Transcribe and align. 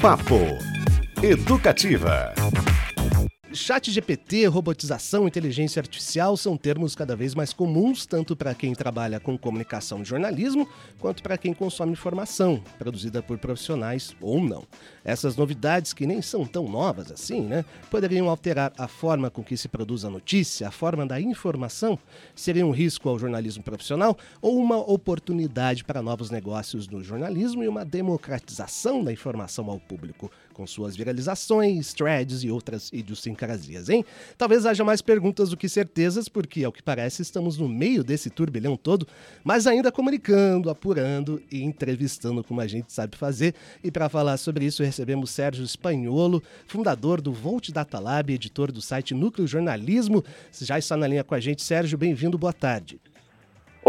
Papo 0.00 0.58
Educativa. 1.22 2.32
Chat 3.58 3.90
GPT, 3.90 4.46
robotização, 4.46 5.26
inteligência 5.26 5.80
artificial 5.80 6.36
são 6.36 6.56
termos 6.56 6.94
cada 6.94 7.16
vez 7.16 7.34
mais 7.34 7.52
comuns, 7.52 8.06
tanto 8.06 8.36
para 8.36 8.54
quem 8.54 8.72
trabalha 8.72 9.18
com 9.18 9.36
comunicação 9.36 10.00
e 10.00 10.04
jornalismo, 10.04 10.66
quanto 11.00 11.22
para 11.24 11.36
quem 11.36 11.52
consome 11.52 11.92
informação, 11.92 12.62
produzida 12.78 13.20
por 13.20 13.36
profissionais 13.36 14.14
ou 14.20 14.40
não. 14.40 14.62
Essas 15.04 15.36
novidades, 15.36 15.92
que 15.92 16.06
nem 16.06 16.22
são 16.22 16.46
tão 16.46 16.68
novas 16.68 17.10
assim, 17.10 17.40
né, 17.40 17.64
poderiam 17.90 18.28
alterar 18.28 18.72
a 18.78 18.86
forma 18.86 19.28
com 19.28 19.42
que 19.42 19.56
se 19.56 19.68
produz 19.68 20.04
a 20.04 20.10
notícia, 20.10 20.68
a 20.68 20.70
forma 20.70 21.04
da 21.04 21.20
informação, 21.20 21.98
seria 22.36 22.64
um 22.64 22.70
risco 22.70 23.08
ao 23.08 23.18
jornalismo 23.18 23.64
profissional 23.64 24.16
ou 24.40 24.56
uma 24.56 24.78
oportunidade 24.78 25.82
para 25.82 26.00
novos 26.00 26.30
negócios 26.30 26.86
no 26.88 27.02
jornalismo 27.02 27.64
e 27.64 27.68
uma 27.68 27.84
democratização 27.84 29.02
da 29.02 29.12
informação 29.12 29.68
ao 29.68 29.80
público, 29.80 30.30
com 30.58 30.66
suas 30.66 30.96
viralizações, 30.96 31.92
threads 31.92 32.42
e 32.42 32.50
outras 32.50 32.90
idiosincrasias, 32.92 33.88
hein? 33.88 34.04
Talvez 34.36 34.66
haja 34.66 34.82
mais 34.82 35.00
perguntas 35.00 35.50
do 35.50 35.56
que 35.56 35.68
certezas, 35.68 36.28
porque, 36.28 36.64
ao 36.64 36.72
que 36.72 36.82
parece, 36.82 37.22
estamos 37.22 37.56
no 37.56 37.68
meio 37.68 38.02
desse 38.02 38.28
turbilhão 38.28 38.76
todo, 38.76 39.06
mas 39.44 39.68
ainda 39.68 39.92
comunicando, 39.92 40.68
apurando 40.68 41.40
e 41.48 41.62
entrevistando 41.62 42.42
como 42.42 42.60
a 42.60 42.66
gente 42.66 42.92
sabe 42.92 43.16
fazer. 43.16 43.54
E 43.84 43.90
para 43.92 44.08
falar 44.08 44.36
sobre 44.36 44.64
isso, 44.64 44.82
recebemos 44.82 45.30
Sérgio 45.30 45.64
Espanholo, 45.64 46.42
fundador 46.66 47.20
do 47.20 47.32
Volt 47.32 47.70
Data 47.70 48.00
Lab, 48.00 48.32
editor 48.32 48.72
do 48.72 48.82
site 48.82 49.14
Núcleo 49.14 49.46
Jornalismo. 49.46 50.24
Já 50.60 50.76
está 50.76 50.96
na 50.96 51.06
linha 51.06 51.22
com 51.22 51.36
a 51.36 51.40
gente. 51.40 51.62
Sérgio, 51.62 51.96
bem-vindo, 51.96 52.36
boa 52.36 52.52
tarde. 52.52 52.98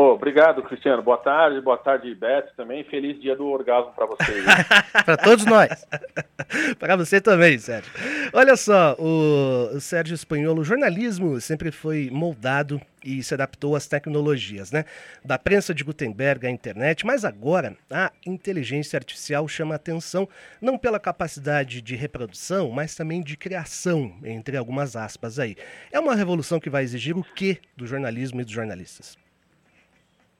Oh, 0.01 0.13
obrigado, 0.13 0.63
Cristiano. 0.63 1.03
Boa 1.03 1.17
tarde, 1.17 1.59
boa 1.59 1.77
tarde, 1.77 2.15
Beto 2.15 2.53
também. 2.55 2.85
Feliz 2.85 3.19
dia 3.19 3.35
do 3.35 3.45
orgasmo 3.47 3.91
para 3.91 4.05
vocês. 4.05 4.45
para 5.03 5.17
todos 5.17 5.45
nós. 5.45 5.85
para 6.79 6.95
você 6.95 7.19
também, 7.19 7.59
Sérgio. 7.59 7.91
Olha 8.31 8.55
só, 8.55 8.95
o 8.97 9.77
Sérgio 9.81 10.15
Espanholo, 10.15 10.61
o 10.61 10.63
jornalismo 10.63 11.41
sempre 11.41 11.69
foi 11.69 12.09
moldado 12.09 12.79
e 13.03 13.21
se 13.21 13.33
adaptou 13.33 13.75
às 13.75 13.87
tecnologias, 13.87 14.71
né? 14.71 14.85
Da 15.25 15.37
prensa 15.37 15.73
de 15.73 15.83
Gutenberg 15.83 16.47
à 16.47 16.49
internet, 16.49 17.05
mas 17.05 17.25
agora 17.25 17.75
a 17.91 18.09
inteligência 18.25 18.95
artificial 18.95 19.49
chama 19.49 19.75
atenção 19.75 20.29
não 20.61 20.77
pela 20.77 20.97
capacidade 20.97 21.81
de 21.81 21.97
reprodução, 21.97 22.71
mas 22.71 22.95
também 22.95 23.21
de 23.21 23.35
criação, 23.35 24.13
entre 24.23 24.55
algumas 24.55 24.95
aspas 24.95 25.39
aí. 25.39 25.57
É 25.91 25.99
uma 25.99 26.15
revolução 26.15 26.57
que 26.57 26.69
vai 26.69 26.83
exigir 26.83 27.17
o 27.17 27.23
quê 27.35 27.57
do 27.75 27.85
jornalismo 27.85 28.39
e 28.39 28.45
dos 28.45 28.53
jornalistas? 28.53 29.17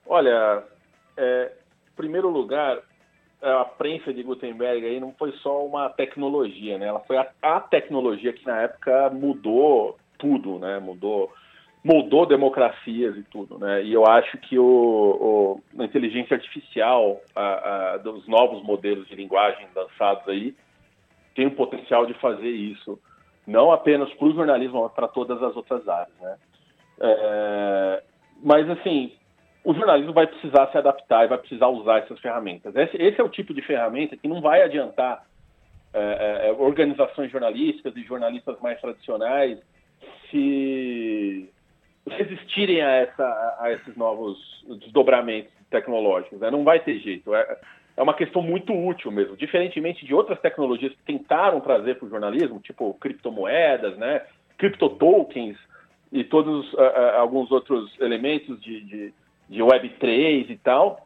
Olha, 0.10 0.64
é, 1.16 1.52
em 1.88 1.96
primeiro 1.96 2.30
lugar, 2.30 2.80
a 3.40 3.64
prensa 3.64 4.12
de 4.12 4.24
Gutenberg 4.24 4.84
aí 4.84 5.00
não 5.00 5.14
foi 5.14 5.32
só 5.34 5.64
uma 5.64 5.88
tecnologia, 5.88 6.80
né? 6.80 6.88
Ela 6.88 7.00
foi 7.02 7.16
a, 7.16 7.30
a 7.44 7.60
tecnologia 7.60 8.34
que 8.34 8.44
na 8.44 8.64
época 8.64 9.12
mudou 9.12 10.00
tudo, 10.18 10.58
né? 10.58 10.80
Mudou, 10.80 11.32
mudou 11.84 12.26
democracias 12.26 13.16
e 13.18 13.24
tudo, 13.24 13.60
né? 13.60 13.84
E 13.84 13.94
eu 13.94 14.04
acho 14.08 14.36
que 14.40 14.58
o, 14.58 15.62
o 15.76 15.80
a 15.80 15.86
inteligência 15.86 16.36
artificial, 16.36 17.22
a, 17.36 17.94
a, 17.94 17.98
dos 17.98 18.28
novos 18.28 18.64
modelos 18.64 19.08
de 19.08 19.16
linguagem 19.16 19.68
lançados 19.76 20.28
aí, 20.28 20.56
tem 21.36 21.46
o 21.46 21.56
potencial 21.56 22.08
de 22.08 22.16
fazer 22.16 22.50
isso, 22.50 23.00
não 23.46 23.72
apenas 23.72 24.12
para 24.16 24.28
o 24.28 24.34
jornalismo, 24.34 24.82
mas 24.82 24.92
para 24.92 25.08
todas 25.08 25.42
as 25.44 25.56
outras 25.56 25.88
áreas, 25.88 26.18
né? 26.20 26.36
É, 27.00 28.04
mas 28.44 28.68
assim, 28.72 29.14
o 29.70 29.74
jornalismo 29.76 30.14
vai 30.14 30.26
precisar 30.26 30.66
se 30.72 30.78
adaptar 30.80 31.26
e 31.26 31.28
vai 31.28 31.38
precisar 31.38 31.68
usar 31.68 32.00
essas 32.00 32.20
ferramentas. 32.20 32.76
Esse, 32.76 32.98
esse 32.98 33.22
é 33.22 33.24
o 33.24 33.30
tipo 33.30 33.54
de 33.54 33.62
ferramenta 33.62 34.18
que 34.18 34.28
não 34.28 34.42
vai 34.42 34.64
adiantar 34.64 35.24
é, 35.94 36.48
é, 36.48 36.52
organizações 36.58 37.32
jornalísticas 37.32 37.96
e 37.96 38.02
jornalistas 38.04 38.60
mais 38.62 38.82
tradicionais 38.82 39.60
se 40.32 41.48
resistirem 42.10 42.82
a, 42.82 42.90
essa, 42.94 43.58
a 43.60 43.72
esses 43.72 43.96
novos 43.96 44.40
desdobramentos 44.80 45.52
tecnológicos. 45.70 46.40
Né? 46.40 46.50
Não 46.50 46.64
vai 46.64 46.80
ter 46.80 46.98
jeito. 46.98 47.36
É, 47.36 47.60
é 47.96 48.02
uma 48.02 48.16
questão 48.16 48.42
muito 48.42 48.74
útil 48.74 49.12
mesmo. 49.12 49.38
Diferentemente 49.38 50.04
de 50.04 50.16
outras 50.16 50.40
tecnologias 50.40 50.94
que 50.94 51.04
tentaram 51.04 51.62
trazer 51.62 52.00
para 52.00 52.08
o 52.08 52.10
jornalismo, 52.10 52.60
tipo 52.60 52.96
criptomoedas, 52.96 53.96
né? 54.00 54.24
criptotokens 54.58 55.60
e 56.12 56.24
todos 56.24 56.74
uh, 56.74 56.78
uh, 56.78 57.20
alguns 57.20 57.52
outros 57.52 57.96
elementos 58.02 58.60
de, 58.62 58.82
de 58.82 59.14
de 59.50 59.62
Web3 59.62 60.50
e 60.50 60.58
tal. 60.58 61.06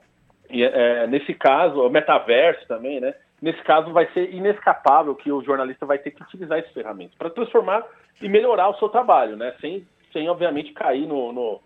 E, 0.49 0.63
é, 0.63 1.07
nesse 1.07 1.33
caso, 1.33 1.81
o 1.81 1.89
metaverso 1.89 2.67
também, 2.67 2.99
né? 2.99 3.15
Nesse 3.41 3.61
caso, 3.63 3.91
vai 3.91 4.07
ser 4.13 4.33
inescapável 4.33 5.15
que 5.15 5.31
o 5.31 5.43
jornalista 5.43 5.85
vai 5.85 5.97
ter 5.97 6.11
que 6.11 6.21
utilizar 6.21 6.59
essas 6.59 6.71
ferramentas 6.71 7.15
para 7.17 7.29
transformar 7.29 7.83
e 8.21 8.29
melhorar 8.29 8.69
o 8.69 8.77
seu 8.77 8.89
trabalho, 8.89 9.35
né? 9.35 9.53
Sem, 9.59 9.87
sem 10.11 10.29
obviamente, 10.29 10.73
cair 10.73 11.07
no, 11.07 11.33
no, 11.33 11.61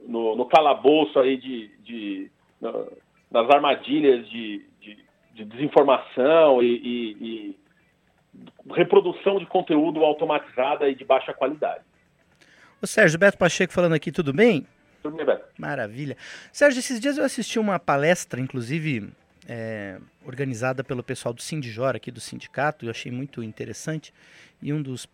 no, 0.00 0.36
no 0.36 0.46
calabouço 0.46 1.18
aí 1.18 1.36
de, 1.36 1.68
de 1.78 2.30
no, 2.60 2.90
nas 3.30 3.48
armadilhas 3.50 4.28
de, 4.28 4.66
de, 4.80 4.98
de 5.34 5.44
desinformação 5.44 6.62
e, 6.62 6.76
e, 6.76 7.12
e, 7.20 7.56
reprodução 8.74 9.38
de 9.38 9.46
conteúdo 9.46 10.04
automatizada 10.04 10.88
e 10.88 10.94
de 10.94 11.04
baixa 11.04 11.32
qualidade. 11.32 11.84
O 12.82 12.86
Sérgio 12.86 13.18
Beto 13.18 13.38
Pacheco 13.38 13.72
falando 13.72 13.94
aqui, 13.94 14.12
tudo 14.12 14.32
bem? 14.32 14.66
Tudo 15.10 15.24
bem? 15.24 15.38
Maravilha. 15.58 16.16
Sérgio, 16.52 16.80
esses 16.80 17.00
dias 17.00 17.16
eu 17.16 17.24
assisti 17.24 17.58
uma 17.58 17.78
palestra, 17.78 18.40
inclusive 18.40 19.08
é, 19.48 19.98
organizada 20.24 20.82
pelo 20.82 21.02
pessoal 21.02 21.32
do 21.32 21.40
Sindijor, 21.40 21.94
aqui 21.94 22.10
do 22.10 22.20
sindicato, 22.20 22.86
eu 22.86 22.90
achei 22.90 23.12
muito 23.12 23.42
interessante. 23.42 24.12
E 24.60 24.72
um 24.72 24.82
dos 24.82 25.06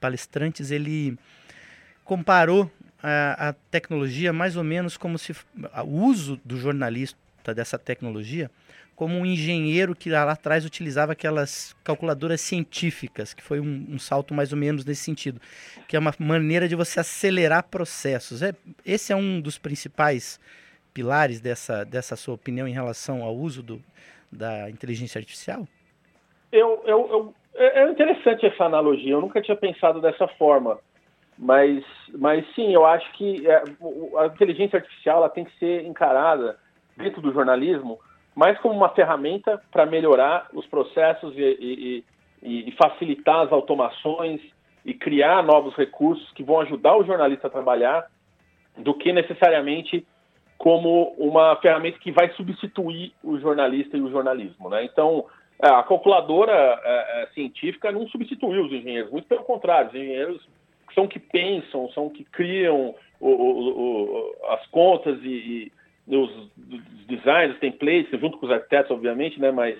palestrantes, 0.00 0.70
ele 0.70 1.18
comparou 2.04 2.70
a, 3.02 3.48
a, 3.48 3.52
tecnologia 3.70 4.32
mais 4.32 4.56
ou 4.56 4.64
menos 4.64 4.96
como 4.96 5.18
se 5.18 5.34
o 5.84 6.04
uso 6.04 6.40
do 6.44 6.56
jornalista 6.56 7.18
dessa 7.54 7.78
tecnologia 7.78 8.50
como 8.98 9.16
um 9.16 9.24
engenheiro 9.24 9.94
que 9.94 10.10
lá 10.10 10.28
atrás 10.28 10.64
utilizava 10.64 11.12
aquelas 11.12 11.72
calculadoras 11.84 12.40
científicas, 12.40 13.32
que 13.32 13.40
foi 13.40 13.60
um, 13.60 13.86
um, 13.90 13.96
salto 13.96 14.34
mais 14.34 14.50
ou 14.50 14.58
menos 14.58 14.84
nesse 14.84 15.04
sentido, 15.04 15.40
que 15.86 15.94
é 15.94 16.00
uma 16.00 16.12
maneira 16.18 16.66
de 16.66 16.74
você 16.74 16.98
acelerar 16.98 17.62
processos. 17.68 18.42
É, 18.42 18.52
esse 18.84 19.12
é 19.12 19.16
um 19.16 19.40
dos 19.40 19.56
principais 19.56 20.40
pilares 20.92 21.40
dessa, 21.40 21.84
dessa 21.84 22.16
sua 22.16 22.34
opinião 22.34 22.66
em 22.66 22.72
relação 22.72 23.22
ao 23.22 23.36
uso 23.36 23.62
do, 23.62 23.80
da 24.32 24.68
inteligência 24.68 25.20
artificial? 25.20 25.64
Eu, 26.50 26.82
eu, 26.84 27.08
eu, 27.08 27.34
é, 27.54 27.84
é 27.84 27.90
interessante 27.92 28.46
essa 28.46 28.64
analogia, 28.64 29.12
eu 29.12 29.20
nunca 29.20 29.40
tinha 29.40 29.56
pensado 29.56 30.00
dessa 30.00 30.26
forma. 30.26 30.76
Mas, 31.38 31.84
mas 32.18 32.44
sim, 32.52 32.74
eu 32.74 32.84
acho 32.84 33.12
que 33.12 33.46
é, 33.46 33.62
a 34.18 34.26
inteligência 34.26 34.80
artificial 34.80 35.18
ela 35.18 35.30
tem 35.30 35.44
que 35.44 35.56
ser 35.56 35.84
encarada 35.84 36.58
dentro 36.96 37.22
do 37.22 37.32
jornalismo 37.32 38.00
mais 38.38 38.56
como 38.60 38.72
uma 38.72 38.90
ferramenta 38.90 39.60
para 39.72 39.84
melhorar 39.84 40.46
os 40.54 40.64
processos 40.66 41.36
e, 41.36 42.04
e, 42.40 42.68
e, 42.68 42.70
facilitar 42.80 43.40
as 43.40 43.50
automações 43.50 44.40
e 44.84 44.94
criar 44.94 45.42
novos 45.42 45.74
recursos 45.74 46.30
que 46.34 46.44
vão 46.44 46.60
ajudar 46.60 46.96
o 46.96 47.04
jornalista 47.04 47.48
a 47.48 47.50
trabalhar, 47.50 48.06
do 48.76 48.94
que 48.94 49.12
necessariamente 49.12 50.06
como 50.56 51.16
uma 51.18 51.56
ferramenta 51.56 51.98
que 51.98 52.12
vai 52.12 52.30
substituir 52.34 53.12
o 53.24 53.40
jornalista 53.40 53.96
e 53.96 54.00
o 54.00 54.08
jornalismo. 54.08 54.70
Né? 54.70 54.84
Então, 54.84 55.26
a 55.60 55.82
calculadora 55.82 56.52
é, 56.52 57.22
é, 57.22 57.26
científica 57.34 57.90
não 57.90 58.06
substituiu 58.06 58.66
os 58.66 58.72
engenheiros, 58.72 59.10
muito 59.10 59.26
pelo 59.26 59.42
contrário, 59.42 59.88
os 59.88 59.96
engenheiros 59.96 60.48
são 60.94 61.08
que 61.08 61.18
pensam, 61.18 61.90
são 61.90 62.08
que 62.08 62.22
criam 62.22 62.94
o, 63.18 63.28
o, 63.28 63.68
o, 63.70 64.34
as 64.50 64.64
contas 64.68 65.18
e, 65.24 65.72
os 66.16 66.50
designs, 67.06 67.54
os 67.54 67.60
templates, 67.60 68.18
junto 68.20 68.38
com 68.38 68.46
os 68.46 68.52
arquitetos, 68.52 68.90
obviamente, 68.90 69.40
né? 69.40 69.50
Mas, 69.50 69.78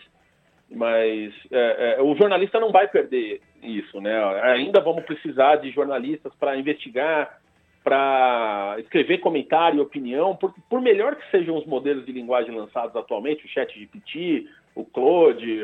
mas 0.71 1.33
é, 1.51 1.97
é, 1.99 2.03
o 2.03 2.15
jornalista 2.15 2.61
não 2.61 2.71
vai 2.71 2.87
perder 2.89 3.41
isso, 3.63 4.01
né? 4.01 4.23
Ainda 4.43 4.81
vamos 4.81 5.05
precisar 5.05 5.57
de 5.57 5.71
jornalistas 5.71 6.33
para 6.39 6.57
investigar, 6.57 7.41
para 7.83 8.77
escrever 8.79 9.19
comentário 9.19 9.79
e 9.79 9.81
opinião, 9.81 10.37
por, 10.37 10.55
por 10.69 10.81
melhor 10.81 11.17
que 11.17 11.31
sejam 11.31 11.57
os 11.57 11.65
modelos 11.65 12.05
de 12.05 12.13
linguagem 12.13 12.55
lançados 12.55 12.95
atualmente, 12.95 13.47
o 13.47 13.49
Chat 13.49 13.79
GPT, 13.79 14.47
o 14.75 14.85
Claude, 14.85 15.63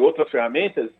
outras 0.00 0.30
ferramentas, 0.30 0.90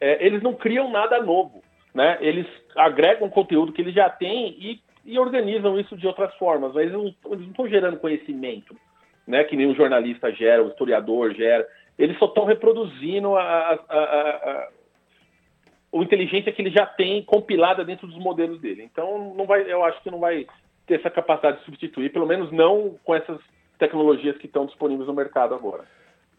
é, 0.00 0.26
eles 0.26 0.42
não 0.42 0.54
criam 0.54 0.90
nada 0.90 1.22
novo, 1.22 1.62
né? 1.94 2.18
Eles 2.20 2.46
agregam 2.76 3.30
conteúdo 3.30 3.72
que 3.72 3.80
eles 3.80 3.94
já 3.94 4.10
têm 4.10 4.56
e 4.58 4.80
e 5.04 5.18
organizam 5.18 5.78
isso 5.78 5.96
de 5.96 6.06
outras 6.06 6.34
formas, 6.36 6.72
mas 6.72 6.82
eles 6.82 6.92
não 6.92 7.06
estão 7.48 7.68
gerando 7.68 7.98
conhecimento, 7.98 8.74
né? 9.26 9.44
Que 9.44 9.56
nem 9.56 9.66
o 9.66 9.74
jornalista 9.74 10.32
gera, 10.32 10.62
o 10.62 10.68
historiador 10.68 11.34
gera. 11.34 11.66
Eles 11.98 12.18
só 12.18 12.26
estão 12.26 12.44
reproduzindo 12.44 13.36
a, 13.36 13.42
a, 13.42 13.78
a, 13.88 14.68
a, 15.92 16.02
inteligência 16.02 16.52
que 16.52 16.62
ele 16.62 16.70
já 16.70 16.86
tem 16.86 17.22
compilada 17.22 17.84
dentro 17.84 18.06
dos 18.06 18.18
modelos 18.18 18.60
dele. 18.60 18.82
Então, 18.82 19.34
não 19.34 19.46
vai, 19.46 19.70
eu 19.70 19.84
acho 19.84 20.02
que 20.02 20.10
não 20.10 20.18
vai 20.18 20.46
ter 20.86 20.94
essa 20.94 21.10
capacidade 21.10 21.58
de 21.58 21.64
substituir, 21.64 22.12
pelo 22.12 22.26
menos 22.26 22.50
não 22.50 22.98
com 23.04 23.14
essas 23.14 23.38
tecnologias 23.78 24.36
que 24.38 24.46
estão 24.46 24.66
disponíveis 24.66 25.06
no 25.06 25.14
mercado 25.14 25.54
agora. 25.54 25.84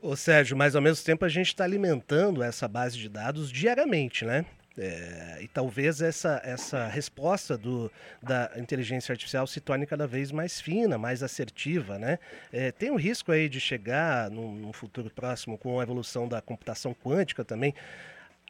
Ô 0.02 0.16
Sérgio, 0.16 0.58
mas 0.58 0.76
ao 0.76 0.82
mesmo 0.82 1.04
tempo 1.06 1.26
a 1.26 1.30
gente 1.30 1.48
está 1.48 1.64
alimentando 1.64 2.44
essa 2.44 2.68
base 2.68 2.98
de 2.98 3.10
dados 3.10 3.52
diariamente, 3.52 4.26
né? 4.26 4.46
É, 4.78 5.42
e 5.42 5.48
talvez 5.48 6.02
essa, 6.02 6.42
essa 6.44 6.88
resposta 6.88 7.58
do, 7.58 7.90
da 8.22 8.52
inteligência 8.58 9.14
artificial 9.14 9.48
se 9.48 9.62
torne 9.62 9.86
cada 9.86 10.06
vez 10.06 10.34
mais 10.34 10.60
fina, 10.60 10.98
mais 10.98 11.24
assertiva, 11.24 11.98
né? 11.98 12.20
É, 12.52 12.74
tem 12.74 12.92
um 12.92 12.98
risco 12.98 13.32
aí 13.32 13.48
de 13.48 13.60
chegar 13.60 14.30
num, 14.30 14.54
num, 14.54 14.74
futuro 14.74 15.10
próximo 15.10 15.58
com 15.58 15.80
a 15.80 15.84
evolução 15.84 16.28
da 16.28 16.42
computação 16.42 16.94
quântica 16.94 17.46
também, 17.46 17.74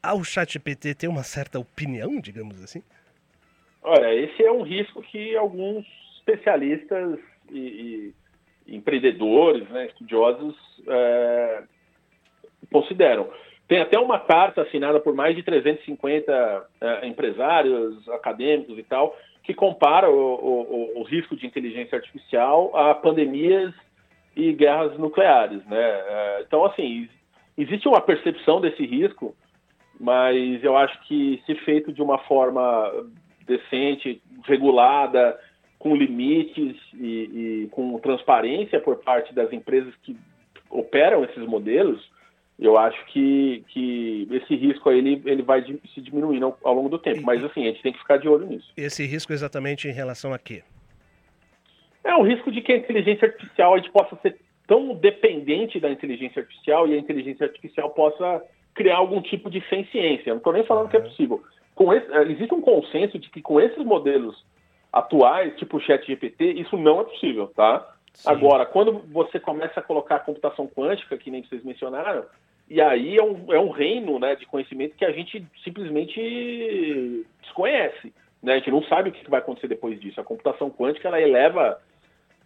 ao 0.02 0.24
ChatGPT 0.24 0.96
ter 0.96 1.08
uma 1.08 1.22
certa 1.22 1.60
opinião, 1.60 2.20
digamos 2.20 2.64
assim? 2.64 2.82
Olha, 3.84 4.12
esse 4.16 4.44
é 4.44 4.52
um 4.52 4.64
risco 4.64 5.04
que 5.04 5.36
alguns 5.36 5.86
especialistas 6.18 7.20
e, 7.52 8.14
e 8.66 8.76
empreendedores, 8.76 9.70
né, 9.70 9.86
estudiosos, 9.86 10.56
é, 10.88 11.64
consideram. 12.72 13.30
Tem 13.68 13.80
até 13.80 14.00
uma 14.00 14.20
carta 14.20 14.62
assinada 14.62 15.00
por 15.00 15.16
mais 15.16 15.36
de 15.36 15.42
350 15.42 16.68
é, 16.82 17.08
empresários, 17.08 18.08
acadêmicos 18.10 18.78
e 18.78 18.84
tal, 18.84 19.18
que 19.44 19.54
compara 19.54 20.10
o, 20.10 20.14
o, 20.16 21.00
o, 21.00 21.04
risco 21.04 21.36
de 21.36 21.46
inteligência 21.46 21.98
artificial 21.98 22.76
a 22.76 22.94
pandemias 22.94 23.74
e 24.36 24.52
guerras 24.54 24.98
nucleares, 24.98 25.66
né? 25.66 25.80
É, 25.80 26.44
então, 26.46 26.66
assim, 26.66 27.10
existe 27.58 27.88
uma 27.88 28.02
percepção 28.02 28.62
desse 28.62 28.86
risco, 28.86 29.36
mas 30.00 30.64
eu 30.64 30.76
acho 30.76 31.00
que 31.08 31.42
se 31.46 31.56
feito 31.56 31.92
de 31.92 32.02
uma 32.02 32.18
forma 32.20 32.92
decente, 33.48 34.22
regulada, 34.44 35.40
com 35.80 35.96
limites 35.96 36.76
e, 36.94 37.64
e 37.64 37.70
com 37.72 37.98
transparência 38.00 38.80
por 38.80 38.98
parte 38.98 39.34
das 39.34 39.54
empresas 39.54 39.94
que 40.02 40.18
operam 40.70 41.24
esses 41.24 41.46
modelos, 41.46 42.04
eu 42.58 42.78
acho 42.78 43.06
que, 43.08 43.64
que 43.68 44.28
esse 44.32 44.56
risco 44.56 44.90
aí 44.90 45.00
ele, 45.00 45.22
ele 45.26 45.42
vai 45.42 45.62
se 45.94 46.02
diminuindo 46.02 46.54
ao, 46.64 46.74
longo 46.74 46.90
do 46.90 46.98
tempo. 46.98 47.22
Mas 47.22 47.44
assim, 47.44 47.64
a 47.64 47.72
gente 47.72 47.82
tem 47.82 47.92
que 47.92 48.00
ficar 48.00 48.18
de 48.18 48.30
olho 48.30 48.48
nisso. 48.48 48.72
Esse 48.78 49.06
risco 49.06 49.34
exatamente 49.34 49.88
em 49.88 49.92
relação 49.92 50.34
a 50.34 50.40
quê? 50.40 50.64
É 52.04 52.14
o 52.16 52.22
risco 52.22 52.52
de 52.52 52.62
que 52.62 52.72
a 52.72 52.78
inteligência 52.78 53.28
artificial 53.28 53.74
a 53.74 53.78
gente 53.78 53.92
possa 53.92 54.16
ser 54.22 54.38
tão 54.68 54.96
dependente 54.96 55.80
da 55.80 55.90
inteligência 55.90 56.42
artificial 56.42 56.88
e 56.88 56.94
a 56.94 56.98
inteligência 56.98 57.46
artificial 57.46 57.90
possa 57.90 58.42
criar 58.74 58.98
algum 58.98 59.22
tipo 59.22 59.50
de 59.50 59.62
ciência. 59.70 60.32
não 60.32 60.38
estou 60.38 60.54
nem 60.54 60.64
falando 60.64 60.86
uhum. 60.86 60.90
que 60.90 60.98
é 60.98 61.02
possível. 61.02 61.44
Com 61.74 61.94
esse, 61.94 62.10
é, 62.12 62.24
existe 62.24 62.54
um 62.54 62.62
consenso 62.62 63.20
de 63.20 63.30
que 63.30 63.42
com 63.42 63.60
esses 63.60 63.84
modelos 63.84 64.46
atuais, 64.94 65.56
tipo 65.58 65.78
o 65.78 65.82
chat 65.82 66.06
GPT, 66.06 66.54
isso 66.54 66.78
não 66.78 67.02
é 67.02 67.04
possível, 67.04 67.48
tá? 67.48 67.95
Sim. 68.16 68.30
Agora, 68.30 68.66
quando 68.66 69.00
você 69.12 69.40
começa 69.40 69.80
a 69.80 69.84
colocar 69.84 70.16
a 70.16 70.20
computação 70.20 70.68
quântica, 70.68 71.18
que 71.18 71.30
nem 71.30 71.44
vocês 71.44 71.64
mencionaram, 71.64 72.26
e 72.70 72.82
aí 72.82 73.18
é 73.18 73.24
um, 73.24 73.54
é 73.54 73.60
um 73.60 73.70
reino 73.70 74.18
né, 74.18 74.36
de 74.36 74.46
conhecimento 74.46 74.96
que 74.96 75.06
a 75.06 75.12
gente 75.12 75.46
simplesmente 75.64 77.26
desconhece. 77.42 78.14
Né? 78.42 78.54
A 78.54 78.58
gente 78.58 78.72
não 78.72 78.84
sabe 78.84 79.10
o 79.10 79.12
que 79.12 79.30
vai 79.30 79.40
acontecer 79.40 79.68
depois 79.68 80.00
disso. 80.00 80.20
A 80.20 80.24
computação 80.24 80.70
quântica 80.70 81.08
ela 81.08 81.22
eleva 81.22 81.80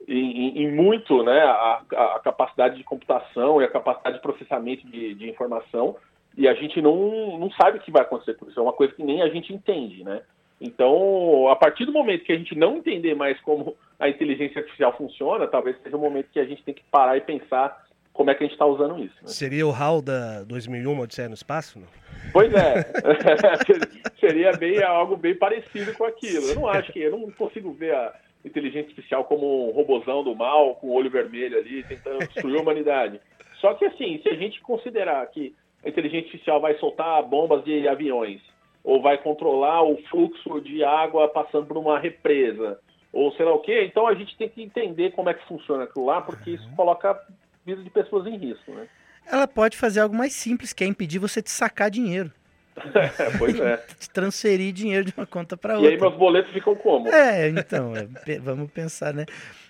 em, 0.08 0.64
em 0.64 0.72
muito 0.72 1.24
né, 1.24 1.40
a, 1.40 1.82
a, 1.96 2.20
capacidade 2.24 2.78
de 2.78 2.84
computação 2.84 3.62
e 3.62 3.66
a 3.66 3.72
capacidade 3.72 4.18
de 4.18 4.22
processamento 4.22 4.86
de, 4.88 5.14
de, 5.14 5.30
informação 5.30 5.96
e 6.38 6.48
a 6.48 6.54
gente 6.54 6.82
não, 6.82 7.38
não 7.38 7.52
sabe 7.52 7.78
o 7.78 7.82
que 7.82 7.92
vai 7.92 8.02
acontecer 8.02 8.36
com 8.36 8.48
isso. 8.48 8.60
É 8.60 8.64
uma 8.64 8.74
coisa 8.74 8.94
que 8.94 9.04
nem 9.04 9.22
a 9.22 9.30
gente 9.30 9.54
entende. 9.54 10.04
Né? 10.04 10.22
Então, 10.62 11.48
a 11.50 11.56
partir 11.56 11.86
do 11.86 11.94
momento 11.94 12.26
que 12.26 12.34
a 12.34 12.38
gente 12.38 12.56
não 12.56 12.78
entender 12.78 13.16
mais 13.16 13.40
como 13.42 13.78
a 13.98 14.10
inteligência 14.10 14.60
artificial 14.60 14.96
funciona, 14.98 15.48
talvez 15.48 15.78
seja 15.82 15.96
o 15.96 16.00
momento 16.00 16.30
que 16.32 16.40
a 16.40 16.46
gente 16.46 16.64
tem 16.64 16.74
que 16.74 16.84
parar 16.92 17.18
e 17.18 17.22
pensar 17.22 17.86
como 18.12 18.30
é 18.30 18.36
que 18.36 18.44
a 18.44 18.48
gente 18.48 18.54
está 18.54 18.66
usando 18.66 19.02
isso. 19.02 19.16
Né? 19.22 19.28
Seria 19.28 19.66
o 19.66 19.72
HAL 19.72 20.02
da 20.02 20.44
2001, 20.44 21.00
Odisseia 21.00 21.30
no 21.30 21.36
Espaço? 21.36 21.80
Não? 21.80 21.88
Pois 22.34 22.54
é, 22.54 22.84
seria 24.20 24.52
bem, 24.58 24.84
algo 24.84 25.16
bem 25.16 25.36
parecido 25.36 25.94
com 25.94 26.04
aquilo. 26.04 26.48
Eu 26.50 26.56
não 26.56 26.68
acho 26.68 26.92
que, 26.92 27.00
eu 27.00 27.12
não 27.12 27.32
consigo 27.32 27.72
ver 27.72 27.96
a 27.96 28.14
inteligência 28.44 28.90
artificial 28.90 29.24
como 29.24 29.70
um 29.70 29.72
robozão 29.72 30.24
do 30.24 30.36
mal, 30.36 30.76
com 30.76 30.88
o 30.88 30.94
olho 30.94 31.10
vermelho 31.10 31.58
ali, 31.58 31.84
tentando 31.84 32.20
destruir 32.20 32.58
a 32.58 32.62
humanidade. 32.62 33.22
Só 33.62 33.74
que 33.74 33.86
assim, 33.86 34.20
se 34.22 34.30
a 34.30 34.36
gente 34.36 34.60
considerar 34.62 35.26
que 35.28 35.56
a 35.84 35.88
inteligência 35.88 36.26
artificial 36.26 36.60
vai 36.60 36.78
soltar 36.78 37.24
bombas 37.24 37.64
de 37.64 37.88
aviões, 37.88 38.42
ou 38.90 39.00
vai 39.00 39.20
controlar 39.20 39.84
o 39.84 39.98
fluxo 40.10 40.60
de 40.62 40.84
água 40.84 41.28
passando 41.28 41.68
por 41.68 41.78
uma 41.78 42.00
represa, 42.00 42.80
ou 43.14 43.32
sei 43.34 43.46
lá 43.46 43.54
o 43.54 43.60
quê, 43.60 43.84
então 43.84 44.08
a 44.08 44.16
gente 44.16 44.36
tem 44.36 44.50
que 44.50 44.64
entender 44.64 45.12
como 45.12 45.30
é 45.30 45.34
que 45.36 45.48
funciona 45.48 45.84
aquilo 45.84 46.08
lá, 46.08 46.22
porque 46.22 46.50
isso 46.50 46.68
coloca 46.76 47.16
vida 47.64 47.84
de 47.84 47.90
pessoas 47.92 48.26
em 48.26 48.36
risco, 48.36 48.72
né? 48.72 48.88
Ela 49.32 49.48
pode 49.48 49.78
fazer 49.78 50.00
algo 50.00 50.16
mais 50.16 50.34
simples, 50.34 50.74
que 50.74 50.84
é 50.84 50.88
impedir 50.88 51.20
você 51.20 51.40
de 51.40 51.52
sacar 51.52 51.92
dinheiro. 51.92 52.32
pois 53.38 53.60
é. 53.60 53.78
Transferir 54.12 54.74
dinheiro 54.74 55.06
de 55.06 55.14
uma 55.16 55.28
conta 55.28 55.56
para 55.56 55.76
outra. 55.76 55.92
E 55.92 55.94
aí 55.94 56.02
meus 56.02 56.16
boletos 56.16 56.52
ficam 56.52 56.76
como? 56.76 57.10
É, 57.10 57.48
então, 57.48 57.94
é, 57.96 58.40
vamos 58.40 58.72
pensar, 58.72 59.14
né? 59.14 59.28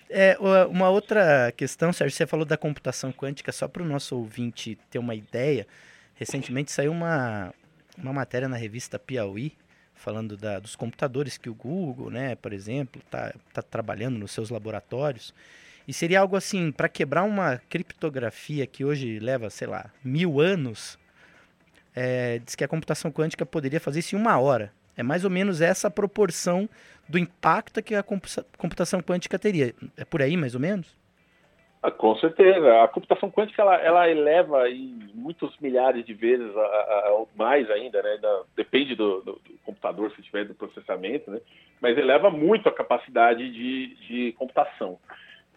É, 0.08 0.34
uma 0.70 0.88
outra 0.88 1.52
questão, 1.54 1.92
Sérgio, 1.92 2.16
você 2.16 2.26
falou 2.26 2.46
da 2.46 2.56
computação 2.56 3.12
quântica, 3.12 3.52
só 3.52 3.68
para 3.68 3.82
o 3.82 3.86
nosso 3.86 4.16
ouvinte 4.16 4.78
ter 4.90 4.98
uma 4.98 5.14
ideia. 5.14 5.66
Recentemente 6.14 6.72
saiu 6.72 6.90
uma, 6.90 7.52
uma 8.02 8.12
matéria 8.12 8.48
na 8.48 8.56
revista 8.56 8.98
Piauí, 8.98 9.52
falando 9.94 10.36
da, 10.36 10.58
dos 10.58 10.74
computadores 10.74 11.36
que 11.36 11.50
o 11.50 11.54
Google, 11.54 12.10
né, 12.10 12.34
por 12.34 12.52
exemplo, 12.52 13.00
está 13.04 13.34
tá 13.52 13.62
trabalhando 13.62 14.18
nos 14.18 14.32
seus 14.32 14.50
laboratórios. 14.50 15.34
E 15.86 15.92
seria 15.92 16.20
algo 16.20 16.36
assim, 16.36 16.70
para 16.72 16.88
quebrar 16.88 17.24
uma 17.24 17.58
criptografia 17.68 18.66
que 18.66 18.84
hoje 18.84 19.18
leva, 19.18 19.50
sei 19.50 19.66
lá, 19.66 19.90
mil 20.04 20.40
anos, 20.40 20.98
é, 21.94 22.38
diz 22.38 22.54
que 22.54 22.64
a 22.64 22.68
computação 22.68 23.10
quântica 23.10 23.44
poderia 23.44 23.80
fazer 23.80 23.98
isso 23.98 24.14
em 24.14 24.18
uma 24.18 24.38
hora. 24.38 24.72
É 24.96 25.02
mais 25.02 25.24
ou 25.24 25.30
menos 25.30 25.60
essa 25.60 25.90
proporção 25.90 26.68
do 27.08 27.18
impacto 27.18 27.82
que 27.82 27.94
a 27.94 28.02
computação 28.02 29.00
quântica 29.00 29.38
teria. 29.38 29.74
É 29.96 30.04
por 30.04 30.22
aí, 30.22 30.36
mais 30.36 30.54
ou 30.54 30.60
menos? 30.60 30.99
Ah, 31.82 31.90
com 31.90 32.14
certeza. 32.16 32.82
A 32.82 32.88
computação 32.88 33.30
quântica 33.30 33.62
ela, 33.62 33.76
ela 33.76 34.10
eleva 34.10 34.68
em 34.68 34.98
muitos 35.14 35.56
milhares 35.60 36.04
de 36.04 36.12
vezes, 36.12 36.54
a, 36.54 36.60
a, 36.60 37.24
mais 37.34 37.70
ainda, 37.70 38.02
né? 38.02 38.18
Da, 38.20 38.42
depende 38.54 38.94
do, 38.94 39.22
do, 39.22 39.32
do, 39.32 39.58
computador, 39.64 40.12
se 40.12 40.22
tiver 40.22 40.44
do 40.44 40.54
processamento, 40.54 41.30
né? 41.30 41.40
Mas 41.80 41.96
eleva 41.96 42.30
muito 42.30 42.68
a 42.68 42.72
capacidade 42.72 43.50
de, 43.50 43.94
de 44.06 44.32
computação. 44.32 44.98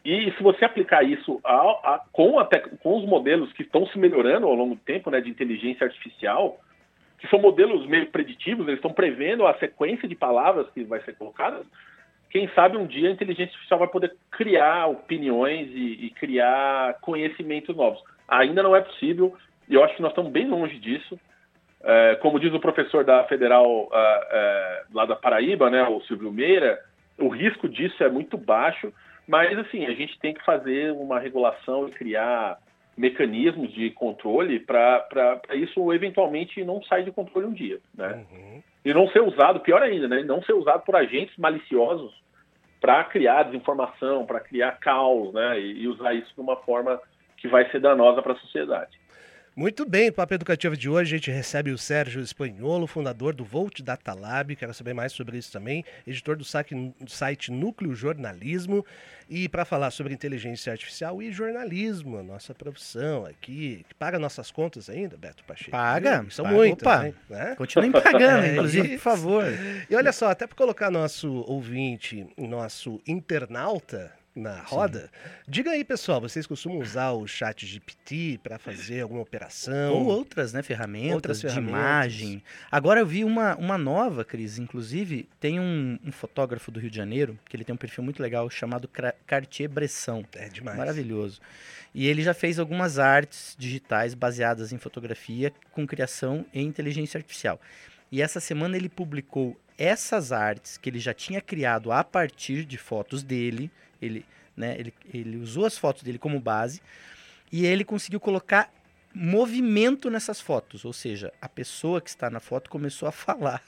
E 0.05 0.31
se 0.31 0.43
você 0.43 0.63
aplicar 0.63 1.03
isso 1.03 1.41
a, 1.43 1.55
a, 1.55 2.05
com, 2.11 2.39
a 2.39 2.45
com, 2.81 2.97
os 2.97 3.05
modelos 3.05 3.51
que 3.53 3.63
estão 3.63 3.85
se 3.87 3.97
melhorando 3.97 4.47
ao 4.47 4.55
longo 4.55 4.75
do 4.75 4.81
tempo, 4.81 5.09
né, 5.09 5.21
de 5.21 5.29
inteligência 5.29 5.85
artificial, 5.85 6.59
que 7.19 7.27
são 7.29 7.39
modelos 7.39 7.85
meio 7.87 8.09
preditivos, 8.11 8.67
eles 8.67 8.79
estão 8.79 8.91
prevendo 8.91 9.47
a 9.47 9.57
sequência 9.59 10.07
de 10.07 10.15
palavras 10.15 10.69
que 10.71 10.83
vai 10.83 11.01
ser 11.03 11.15
colocada, 11.15 11.63
quem 12.33 12.49
sabe 12.49 12.75
um 12.75 12.85
dia 12.85 13.07
a 13.07 13.11
inteligência 13.13 13.53
artificial 13.53 13.79
vai 13.79 13.87
poder 13.87 14.13
criar 14.31 14.87
opiniões 14.87 15.69
e, 15.69 16.07
e 16.07 16.09
criar 16.09 16.95
conhecimentos 16.99 17.73
novos. 17.73 18.03
Ainda 18.27 18.61
não 18.61 18.75
é 18.75 18.81
possível, 18.81 19.33
e 19.69 19.75
eu 19.75 19.83
acho 19.83 19.95
que 19.95 20.01
nós 20.01 20.11
estamos 20.11 20.31
bem 20.31 20.49
longe 20.49 20.77
disso. 20.79 21.17
É, 21.81 22.15
como 22.15 22.39
diz 22.39 22.53
o 22.53 22.59
professor 22.59 23.05
da 23.05 23.23
Federal 23.25 23.89
é, 23.93 24.27
é, 24.31 24.83
lá 24.93 25.05
da 25.05 25.15
Paraíba, 25.15 25.69
né, 25.69 25.83
o 25.83 26.01
Silvio 26.01 26.31
Meira, 26.31 26.79
o 27.17 27.29
risco 27.29 27.69
disso 27.69 28.03
é 28.03 28.09
muito 28.09 28.37
baixo 28.37 28.91
mas, 29.27 29.57
assim, 29.57 29.85
a 29.85 29.93
gente 29.93 30.19
tem 30.19 30.33
que 30.33 30.43
fazer 30.43 30.91
uma 30.91 31.19
regulação 31.19 31.87
e 31.87 31.91
criar 31.91 32.57
mecanismos 32.95 33.73
de 33.73 33.89
controle 33.91 34.59
para 34.59 35.41
isso 35.53 35.91
eventualmente 35.93 36.63
não 36.63 36.83
sair 36.83 37.05
de 37.05 37.11
controle 37.11 37.47
um 37.47 37.53
dia, 37.53 37.79
né? 37.95 38.23
Uhum. 38.31 38.61
E 38.85 38.93
não 38.93 39.07
ser 39.09 39.21
usado, 39.21 39.61
pior 39.61 39.81
ainda, 39.81 40.07
né? 40.07 40.23
Não 40.23 40.43
ser 40.43 40.53
usado 40.53 40.83
por 40.83 40.95
agentes 40.95 41.35
maliciosos 41.37 42.13
para 42.83 43.01
criar 43.05 43.43
desinformação, 43.43 44.25
para 44.25 44.41
criar 44.41 44.73
caos, 44.73 45.33
né? 45.33 45.57
E, 45.57 45.83
e 45.83 45.87
usar 45.87 46.13
isso 46.13 46.33
de 46.35 46.41
uma 46.41 46.57
forma 46.57 46.99
que 47.37 47.47
vai 47.47 47.69
ser 47.71 47.79
danosa 47.79 48.21
para 48.21 48.33
a 48.33 48.39
sociedade. 48.39 48.99
Muito 49.55 49.85
bem, 49.87 50.07
no 50.07 50.13
Papo 50.13 50.33
Educativo 50.33 50.75
de 50.75 50.89
hoje 50.89 51.13
a 51.13 51.17
gente 51.19 51.29
recebe 51.29 51.69
o 51.69 51.77
Sérgio 51.77 52.23
Espanholo, 52.23 52.87
fundador 52.87 53.35
do 53.35 53.45
Volt 53.45 53.81
Data 53.81 54.11
Lab, 54.11 54.55
quero 54.55 54.73
saber 54.73 54.95
mais 54.95 55.13
sobre 55.13 55.37
isso 55.37 55.51
também, 55.51 55.85
editor 56.07 56.35
do 56.35 56.43
site 56.43 57.51
Núcleo 57.51 57.93
Jornalismo, 57.93 58.83
e 59.29 59.47
para 59.47 59.63
falar 59.63 59.91
sobre 59.91 60.11
inteligência 60.11 60.71
artificial 60.71 61.21
e 61.21 61.31
jornalismo, 61.31 62.17
a 62.17 62.23
nossa 62.23 62.55
profissão 62.55 63.27
aqui, 63.27 63.85
que 63.87 63.93
paga 63.93 64.17
nossas 64.17 64.49
contas 64.49 64.89
ainda, 64.89 65.15
Beto 65.17 65.43
Pacheco? 65.43 65.69
Paga, 65.69 66.25
são 66.31 66.45
paga, 66.45 66.57
muitas, 66.57 66.87
opa, 66.87 67.13
né? 67.29 67.55
Continuem 67.55 67.91
pagando, 67.91 68.45
é, 68.45 68.53
inclusive, 68.53 68.89
por 68.89 68.99
favor. 68.99 69.45
E 69.87 69.95
olha 69.95 70.11
só, 70.11 70.31
até 70.31 70.47
para 70.47 70.57
colocar 70.57 70.89
nosso 70.89 71.31
ouvinte, 71.47 72.25
nosso 72.39 72.99
internauta 73.05 74.11
na 74.35 74.61
roda. 74.61 75.01
Sim. 75.01 75.29
Diga 75.47 75.71
aí, 75.71 75.83
pessoal, 75.83 76.19
vocês 76.19 76.47
costumam 76.47 76.79
usar 76.79 77.11
o 77.11 77.27
chat 77.27 77.65
GPT 77.65 78.39
para 78.41 78.57
fazer 78.57 79.01
alguma 79.01 79.21
operação? 79.21 79.93
Ou 79.93 80.05
outras, 80.05 80.53
né, 80.53 80.63
ferramentas, 80.63 81.13
outras 81.13 81.41
de 81.41 81.47
ferramentas. 81.47 81.79
imagem. 81.79 82.43
Agora 82.71 82.99
eu 82.99 83.05
vi 83.05 83.23
uma, 83.23 83.55
uma 83.55 83.77
nova, 83.77 84.25
Cris, 84.25 84.57
inclusive, 84.57 85.29
tem 85.39 85.59
um, 85.59 85.99
um, 86.03 86.11
fotógrafo 86.11 86.71
do 86.71 86.79
Rio 86.79 86.89
de 86.89 86.97
Janeiro, 86.97 87.37
que 87.45 87.55
ele 87.55 87.63
tem 87.63 87.73
um 87.73 87.77
perfil 87.77 88.03
muito 88.03 88.21
legal, 88.21 88.49
chamado 88.49 88.89
Cartier-Bresson. 89.27 90.23
É 90.35 90.49
demais. 90.49 90.77
Maravilhoso. 90.77 91.39
E 91.93 92.07
ele 92.07 92.23
já 92.23 92.33
fez 92.33 92.57
algumas 92.57 92.97
artes 92.97 93.55
digitais 93.57 94.15
baseadas 94.15 94.73
em 94.73 94.79
fotografia 94.79 95.53
com 95.71 95.85
criação 95.85 96.43
em 96.51 96.65
inteligência 96.65 97.19
artificial. 97.19 97.61
E 98.11 98.21
essa 98.21 98.39
semana 98.39 98.75
ele 98.77 98.89
publicou 98.89 99.59
essas 99.77 100.31
artes 100.31 100.77
que 100.77 100.89
ele 100.89 100.99
já 100.99 101.13
tinha 101.13 101.41
criado 101.41 101.91
a 101.91 102.03
partir 102.03 102.65
de 102.65 102.77
fotos 102.77 103.23
dele, 103.23 103.71
ele, 104.03 104.25
né, 104.55 104.75
ele, 104.77 104.93
ele 105.13 105.37
usou 105.37 105.65
as 105.65 105.77
fotos 105.77 106.03
dele 106.03 106.17
como 106.17 106.39
base 106.39 106.81
e 107.51 107.65
ele 107.65 107.83
conseguiu 107.83 108.19
colocar 108.19 108.71
movimento 109.13 110.09
nessas 110.09 110.41
fotos, 110.41 110.85
ou 110.85 110.93
seja, 110.93 111.31
a 111.39 111.47
pessoa 111.47 112.01
que 112.01 112.09
está 112.09 112.29
na 112.29 112.39
foto 112.39 112.69
começou 112.69 113.07
a 113.07 113.11
falar 113.11 113.63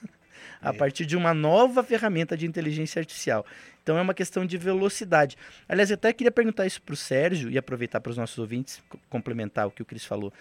a 0.61 0.69
é. 0.69 0.73
partir 0.73 1.05
de 1.05 1.15
uma 1.15 1.33
nova 1.33 1.83
ferramenta 1.83 2.35
de 2.35 2.45
inteligência 2.45 2.99
artificial. 2.99 3.45
Então 3.83 3.97
é 3.97 4.01
uma 4.01 4.13
questão 4.13 4.45
de 4.45 4.57
velocidade. 4.57 5.37
Aliás, 5.69 5.91
eu 5.91 5.95
até 5.95 6.11
queria 6.11 6.31
perguntar 6.31 6.65
isso 6.65 6.81
para 6.81 6.93
o 6.93 6.97
Sérgio 6.97 7.51
e 7.51 7.57
aproveitar 7.57 7.99
para 7.99 8.09
os 8.09 8.17
nossos 8.17 8.39
ouvintes 8.39 8.81
complementar 9.09 9.67
o 9.67 9.71
que 9.71 9.83
o 9.83 9.85
Cris 9.85 10.03
falou 10.03 10.33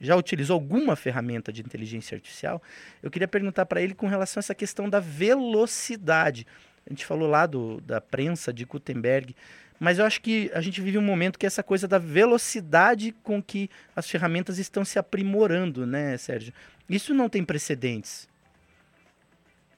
já 0.00 0.16
utilizou 0.16 0.54
alguma 0.54 0.96
ferramenta 0.96 1.52
de 1.52 1.62
inteligência 1.62 2.16
artificial, 2.16 2.62
eu 3.02 3.10
queria 3.10 3.28
perguntar 3.28 3.66
para 3.66 3.80
ele 3.80 3.94
com 3.94 4.06
relação 4.06 4.38
a 4.38 4.42
essa 4.42 4.54
questão 4.54 4.88
da 4.88 5.00
velocidade. 5.00 6.46
A 6.86 6.90
gente 6.90 7.06
falou 7.06 7.28
lá 7.28 7.46
do, 7.46 7.80
da 7.80 8.00
prensa 8.00 8.52
de 8.52 8.64
Gutenberg, 8.64 9.34
mas 9.80 9.98
eu 9.98 10.04
acho 10.04 10.20
que 10.20 10.50
a 10.54 10.60
gente 10.60 10.80
vive 10.80 10.98
um 10.98 11.02
momento 11.02 11.38
que 11.38 11.46
essa 11.46 11.62
coisa 11.62 11.88
da 11.88 11.98
velocidade 11.98 13.12
com 13.22 13.42
que 13.42 13.68
as 13.94 14.08
ferramentas 14.08 14.58
estão 14.58 14.84
se 14.84 14.98
aprimorando, 14.98 15.86
né, 15.86 16.16
Sérgio? 16.16 16.52
Isso 16.88 17.14
não 17.14 17.28
tem 17.28 17.44
precedentes. 17.44 18.28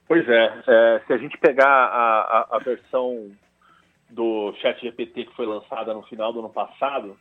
Pois 0.07 0.27
é, 0.27 0.63
é 0.67 1.01
se 1.05 1.13
a 1.13 1.17
gente 1.17 1.37
pegar 1.37 1.67
a, 1.67 2.21
a, 2.21 2.55
a 2.55 2.59
versão 2.59 3.31
do 4.09 4.53
ChatGPT 4.61 5.25
que 5.25 5.35
foi 5.35 5.45
lançada 5.45 5.93
no 5.93 6.03
final 6.03 6.31
do 6.31 6.39
ano 6.39 6.49
passado, 6.49 7.17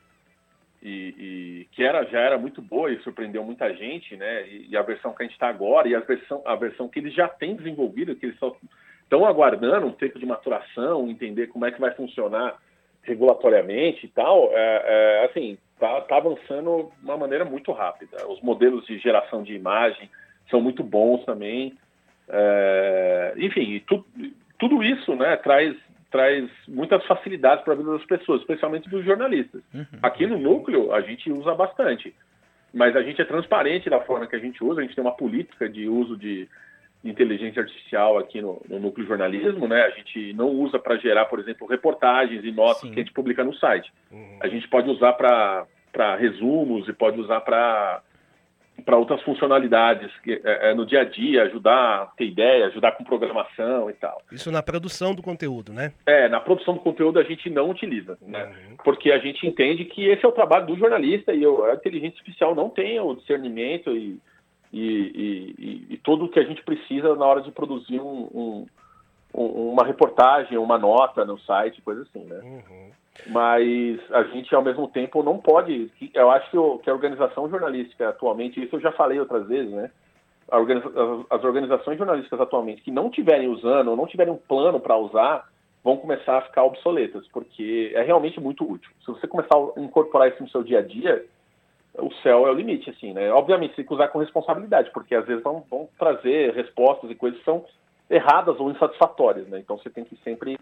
e, 0.83 1.14
e, 1.18 1.68
que 1.73 1.83
era 1.83 2.04
já 2.04 2.21
era 2.21 2.38
muito 2.38 2.62
boa 2.62 2.90
e 2.90 3.00
surpreendeu 3.00 3.42
muita 3.45 3.73
gente, 3.75 4.16
né? 4.16 4.47
E, 4.49 4.68
e 4.71 4.76
a 4.76 4.83
versão 4.83 5.12
que 5.12 5.23
a 5.23 5.26
gente 5.26 5.35
está 5.35 5.49
agora 5.49 5.88
e 5.88 5.95
a 5.95 6.00
versão 6.00 6.42
a 6.45 6.54
versão 6.54 6.88
que 6.88 6.99
eles 6.99 7.14
já 7.14 7.28
têm 7.28 7.56
desenvolvido, 7.56 8.14
que 8.14 8.26
eles 8.26 8.38
só 8.38 8.56
estão 9.02 9.25
aguardando 9.25 9.87
um 9.87 9.92
tempo 9.92 10.18
de 10.18 10.26
maturação, 10.26 11.09
entender 11.09 11.47
como 11.49 11.64
é 11.64 11.71
que 11.71 11.80
vai 11.80 11.92
funcionar 11.92 12.59
regulatoriamente 13.02 14.06
e 14.06 14.09
tal, 14.09 14.50
é, 14.52 14.83
é, 14.85 15.25
assim 15.26 15.56
tá, 15.78 16.00
tá 16.02 16.16
avançando 16.16 16.90
de 16.99 17.04
uma 17.04 17.16
maneira 17.16 17.45
muito 17.45 17.73
rápida. 17.73 18.26
Os 18.28 18.40
modelos 18.40 18.85
de 18.87 18.99
geração 18.99 19.42
de 19.42 19.54
imagem 19.54 20.11
são 20.50 20.61
muito 20.61 20.83
bons 20.83 21.25
também. 21.25 21.76
É, 22.28 23.35
enfim, 23.37 23.80
tu, 23.87 24.04
tudo 24.59 24.83
isso, 24.83 25.14
né, 25.14 25.37
traz 25.37 25.76
traz 26.16 26.49
muitas 26.66 27.04
facilidades 27.04 27.62
para 27.62 27.75
a 27.75 27.76
vida 27.76 27.92
das 27.92 28.04
pessoas, 28.06 28.40
especialmente 28.40 28.88
dos 28.88 29.04
jornalistas. 29.04 29.62
Uhum. 29.75 29.85
Aqui 30.02 30.26
no 30.26 30.38
núcleo 30.38 30.90
a 30.94 31.02
gente 31.02 31.30
usa 31.30 31.54
bastante, 31.54 32.14
mas 32.73 32.96
a 32.96 33.02
gente 33.02 33.20
é 33.20 33.25
transparente 33.25 33.90
da 33.90 34.00
forma 34.00 34.26
que 34.26 34.35
a 34.35 34.38
gente 34.38 34.64
usa. 34.64 34.80
A 34.80 34.82
gente 34.82 34.94
tem 34.94 35.04
uma 35.04 35.14
política 35.14 35.68
de 35.68 35.87
uso 35.87 36.16
de 36.16 36.49
inteligência 37.04 37.61
artificial 37.61 38.16
aqui 38.16 38.40
no, 38.40 38.62
no 38.66 38.78
núcleo 38.80 39.06
jornalismo, 39.06 39.68
né? 39.68 39.82
A 39.82 39.90
gente 39.90 40.32
não 40.32 40.49
usa 40.49 40.78
para 40.78 40.96
gerar, 40.96 41.26
por 41.26 41.38
exemplo, 41.38 41.66
reportagens 41.66 42.42
e 42.42 42.50
notas 42.50 42.80
Sim. 42.80 42.92
que 42.92 43.00
a 43.00 43.02
gente 43.02 43.12
publica 43.12 43.44
no 43.44 43.54
site. 43.54 43.92
Uhum. 44.11 44.38
A 44.40 44.49
gente 44.49 44.66
pode 44.68 44.88
usar 44.88 45.12
para 45.12 46.16
resumos 46.16 46.88
e 46.88 46.94
pode 46.94 47.20
usar 47.20 47.42
para 47.42 48.00
para 48.85 48.97
outras 48.97 49.23
funcionalidades 49.23 50.11
que, 50.23 50.40
é, 50.45 50.71
é, 50.71 50.75
no 50.75 50.85
dia 50.85 51.00
a 51.00 51.04
dia, 51.04 51.45
ajudar 51.45 52.02
a 52.02 52.06
ter 52.16 52.26
ideia, 52.26 52.66
ajudar 52.66 52.92
com 52.92 53.04
programação 53.04 53.88
e 53.90 53.95
tal. 53.95 54.21
Isso 54.30 54.50
na 54.50 54.62
produção 54.62 55.14
do 55.14 55.23
conteúdo, 55.23 55.73
né? 55.73 55.92
É, 56.04 56.28
na 56.28 56.40
produção 56.40 56.75
do 56.75 56.80
conteúdo 56.80 57.18
a 57.18 57.23
gente 57.23 57.49
não 57.49 57.71
utiliza, 57.71 58.18
né? 58.23 58.45
Uhum. 58.45 58.76
Porque 58.85 59.11
a 59.11 59.18
gente 59.18 59.47
entende 59.47 59.85
que 59.85 60.06
esse 60.06 60.25
é 60.25 60.28
o 60.28 60.33
trabalho 60.33 60.66
do 60.66 60.76
jornalista 60.76 61.33
e 61.33 61.45
a 61.45 61.75
inteligência 61.75 62.18
artificial 62.18 62.54
não 62.54 62.68
tem 62.68 63.00
o 63.00 63.14
discernimento 63.14 63.90
e, 63.90 64.21
e, 64.73 65.54
e, 65.59 65.87
e 65.95 65.97
tudo 65.99 66.26
o 66.26 66.28
que 66.28 66.38
a 66.38 66.45
gente 66.45 66.62
precisa 66.62 67.14
na 67.14 67.25
hora 67.25 67.40
de 67.40 67.50
produzir 67.50 68.00
um, 68.00 68.66
um, 69.35 69.45
uma 69.73 69.85
reportagem, 69.85 70.59
uma 70.59 70.78
nota 70.78 71.25
no 71.25 71.38
site, 71.40 71.83
coisa 71.83 72.02
assim, 72.02 72.25
né? 72.25 72.40
Uhum 72.42 73.05
mas 73.26 73.99
a 74.11 74.23
gente 74.25 74.54
ao 74.54 74.62
mesmo 74.62 74.88
tempo 74.88 75.23
não 75.23 75.38
pode. 75.38 75.90
Eu 76.14 76.30
acho 76.30 76.50
que, 76.82 76.90
a 76.90 76.92
organização 76.92 77.49
jornalística 77.49 78.08
atualmente, 78.08 78.62
isso 78.62 78.76
eu 78.76 78.80
já 78.80 78.92
falei 78.92 79.18
outras 79.18 79.46
vezes, 79.46 79.73
né? 79.73 79.90
As 81.30 81.42
organizações 81.42 81.99
jornalísticas 81.99 82.40
atualmente 82.40 82.82
que 82.82 82.90
não 82.90 83.11
tiverem 83.11 83.49
usando 83.49 83.88
ou 83.88 83.96
não 83.96 84.06
tiverem 84.06 84.32
um 84.32 84.37
plano 84.37 84.78
para 84.78 84.96
usar, 84.96 85.49
vão 85.82 85.96
começar 85.96 86.38
a 86.38 86.42
ficar 86.42 86.64
obsoletas, 86.64 87.26
porque 87.32 87.92
é 87.94 88.02
realmente 88.02 88.40
muito 88.40 88.68
útil. 88.68 88.90
Se 89.00 89.06
você 89.06 89.26
começar 89.26 89.56
a 89.56 89.80
incorporar 89.80 90.28
isso 90.28 90.42
no 90.42 90.49
seu 90.49 90.62
dia 90.62 90.80
a 90.80 90.82
dia, 90.82 91.25
o 91.99 92.12
céu 92.23 92.46
é 92.46 92.50
o 92.50 92.54
limite, 92.54 92.90
assim, 92.90 93.12
né? 93.12 93.30
Obviamente, 93.32 93.75
tem 93.75 93.85
que 93.85 93.94
usar 93.94 94.08
com 94.08 94.18
responsabilidade, 94.18 94.90
porque 94.92 95.14
às 95.14 95.26
vezes 95.26 95.42
vão, 95.42 95.64
vão 95.70 95.88
trazer 95.99 96.54
respostas 96.54 97.11
e 97.11 97.14
coisas 97.14 97.38
que 97.38 97.44
são 97.44 97.64
erradas 98.08 98.58
ou 98.61 98.70
insatisfatórias, 98.70 99.49
né? 99.49 99.58
Então 99.58 99.78
você 99.78 99.90
tem 99.90 100.04
que 100.04 100.16
sempre 100.23 100.58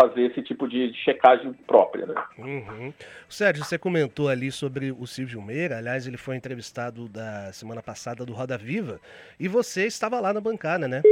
fazer 0.00 0.30
esse 0.30 0.42
tipo 0.42 0.68
de, 0.68 0.92
checagem 0.94 1.52
própria. 1.66 2.06
Né? 2.06 2.14
Uhum. 2.38 2.92
Sérgio, 3.28 3.64
você 3.64 3.76
comentou 3.76 4.28
ali 4.28 4.52
sobre 4.52 4.92
o 4.92 5.06
Silvio 5.06 5.42
Meira, 5.42 5.78
aliás, 5.78 6.06
ele 6.06 6.16
foi 6.16 6.36
entrevistado 6.36 7.08
da 7.08 7.52
semana 7.52 7.82
passada 7.82 8.24
do 8.24 8.32
Roda 8.32 8.56
Viva, 8.56 9.00
e 9.40 9.48
você 9.48 9.86
estava 9.86 10.20
lá 10.20 10.32
na 10.32 10.40
bancada, 10.40 10.86
né? 10.86 11.02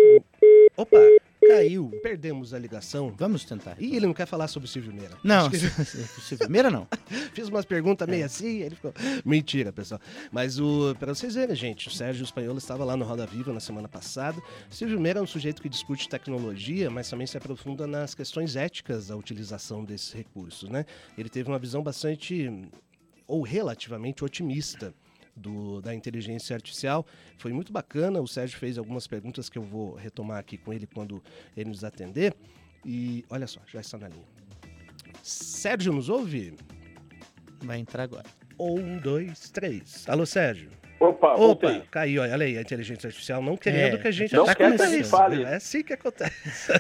Opa! 0.76 0.99
Caiu, 1.48 1.90
perdemos 2.02 2.52
a 2.52 2.58
ligação. 2.58 3.14
Vamos 3.16 3.44
tentar. 3.44 3.76
Ih, 3.80 3.96
ele 3.96 4.06
não 4.06 4.14
quer 4.14 4.26
falar 4.26 4.48
sobre 4.48 4.68
o 4.68 4.70
Silvio 4.70 4.92
Meira. 4.92 5.16
Não, 5.22 5.50
que... 5.50 5.58
Silvio 6.22 6.50
Meira 6.50 6.70
não. 6.70 6.86
Fiz 7.32 7.48
umas 7.48 7.64
perguntas 7.64 8.08
meio 8.08 8.22
é. 8.22 8.24
assim, 8.24 8.60
ele 8.62 8.74
ficou. 8.74 8.92
Mentira, 9.24 9.72
pessoal. 9.72 10.00
Mas 10.30 10.58
o 10.58 10.94
para 10.98 11.14
vocês 11.14 11.34
verem, 11.34 11.54
gente, 11.54 11.88
o 11.88 11.90
Sérgio 11.90 12.24
Espanhol 12.24 12.56
estava 12.56 12.84
lá 12.84 12.96
no 12.96 13.04
Roda 13.04 13.26
Viva 13.26 13.52
na 13.52 13.60
semana 13.60 13.88
passada. 13.88 14.40
Silvio 14.70 15.00
Meira 15.00 15.20
é 15.20 15.22
um 15.22 15.26
sujeito 15.26 15.62
que 15.62 15.68
discute 15.68 16.08
tecnologia, 16.08 16.90
mas 16.90 17.08
também 17.08 17.26
se 17.26 17.36
aprofunda 17.36 17.86
nas 17.86 18.14
questões 18.14 18.56
éticas 18.56 19.08
da 19.08 19.16
utilização 19.16 19.84
desses 19.84 20.12
recursos, 20.12 20.68
né? 20.68 20.84
Ele 21.16 21.28
teve 21.28 21.48
uma 21.48 21.58
visão 21.58 21.82
bastante 21.82 22.50
ou 23.26 23.42
relativamente 23.42 24.24
otimista 24.24 24.94
do, 25.37 25.81
da 25.81 25.95
inteligência 25.95 26.55
artificial. 26.55 27.07
Foi 27.38 27.52
muito 27.52 27.73
bacana. 27.73 28.21
O 28.21 28.26
Sérgio 28.26 28.59
fez 28.59 28.78
algumas 28.78 29.07
perguntas 29.07 29.49
que 29.49 29.59
eu 29.59 29.62
vou 29.62 29.95
retomar 29.95 30.38
aqui 30.38 30.57
com 30.57 30.73
ele 30.73 30.87
quando 30.87 31.23
ele 31.57 31.71
nos 31.71 31.85
atender. 31.85 32.35
E 32.85 33.25
olha 33.28 33.47
só, 33.47 33.61
já 33.66 33.81
está 33.81 33.99
na 33.99 34.09
linha. 34.09 34.25
Sérgio, 35.23 35.93
nos 35.93 36.09
ouve? 36.09 36.55
Vai 37.62 37.78
entrar 37.78 38.05
agora. 38.05 38.26
Um, 38.59 38.99
dois, 38.99 39.50
três. 39.50 40.09
Alô, 40.09 40.25
Sérgio. 40.25 40.71
Opa, 40.99 41.35
Opa, 41.35 41.37
voltei. 41.37 41.83
caiu, 41.90 42.23
olha 42.23 42.47
aí, 42.47 42.57
a 42.57 42.61
inteligência 42.62 43.09
artificial 43.09 43.43
não 43.43 43.55
querendo 43.55 43.97
é, 43.97 43.99
que 43.99 44.09
a 44.09 44.11
gente 44.11 44.35
não 44.35 44.47
tá 44.47 44.55
começando. 44.55 45.47
É 45.47 45.57
assim 45.57 45.83
que 45.83 45.93
acontece. 45.93 46.73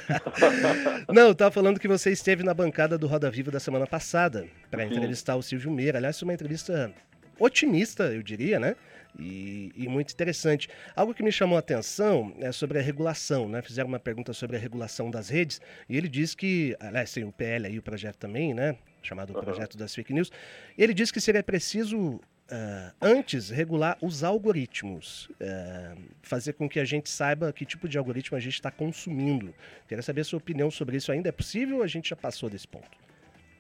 não, 1.12 1.34
tava 1.34 1.50
falando 1.50 1.78
que 1.78 1.86
você 1.86 2.10
esteve 2.12 2.42
na 2.42 2.54
bancada 2.54 2.96
do 2.96 3.06
Roda 3.06 3.30
Viva 3.30 3.50
da 3.50 3.60
semana 3.60 3.86
passada 3.86 4.46
para 4.70 4.86
entrevistar 4.86 5.36
o 5.36 5.42
Silvio 5.42 5.70
Meira. 5.70 5.98
Aliás, 5.98 6.18
foi 6.18 6.26
uma 6.26 6.32
entrevista 6.32 6.90
otimista, 7.38 8.04
eu 8.04 8.22
diria, 8.22 8.58
né? 8.58 8.76
E, 9.18 9.72
e, 9.74 9.88
muito 9.88 10.12
interessante. 10.12 10.68
Algo 10.94 11.14
que 11.14 11.22
me 11.22 11.32
chamou 11.32 11.56
a 11.56 11.60
atenção 11.60 12.34
é 12.38 12.52
sobre 12.52 12.78
a 12.78 12.82
regulação, 12.82 13.48
né? 13.48 13.62
Fizeram 13.62 13.88
uma 13.88 13.98
pergunta 13.98 14.32
sobre 14.32 14.56
a 14.56 14.60
regulação 14.60 15.10
das 15.10 15.28
redes 15.28 15.60
e 15.88 15.96
ele 15.96 16.08
diz 16.08 16.34
que, 16.34 16.76
aliás, 16.78 17.12
tem 17.12 17.24
o 17.24 17.32
PL 17.32 17.66
aí, 17.66 17.78
o 17.78 17.82
projeto 17.82 18.16
também, 18.16 18.52
né? 18.52 18.76
Chamado 19.02 19.34
uhum. 19.34 19.40
Projeto 19.40 19.78
das 19.78 19.94
Fake 19.94 20.12
News. 20.12 20.30
Ele 20.76 20.92
diz 20.92 21.10
que 21.10 21.20
seria 21.20 21.42
preciso 21.42 22.20
Uh, 22.48 22.94
antes 23.02 23.50
regular 23.50 23.98
os 24.00 24.22
algoritmos, 24.22 25.28
uh, 25.30 26.00
fazer 26.22 26.52
com 26.52 26.68
que 26.68 26.78
a 26.78 26.84
gente 26.84 27.10
saiba 27.10 27.52
que 27.52 27.66
tipo 27.66 27.88
de 27.88 27.98
algoritmo 27.98 28.36
a 28.36 28.40
gente 28.40 28.54
está 28.54 28.70
consumindo. 28.70 29.52
Queria 29.88 30.00
saber 30.00 30.20
a 30.20 30.24
sua 30.24 30.36
opinião 30.36 30.70
sobre 30.70 30.96
isso. 30.96 31.10
Ainda 31.10 31.28
é 31.28 31.32
possível 31.32 31.78
ou 31.78 31.82
a 31.82 31.88
gente 31.88 32.08
já 32.08 32.14
passou 32.14 32.48
desse 32.48 32.68
ponto? 32.68 32.88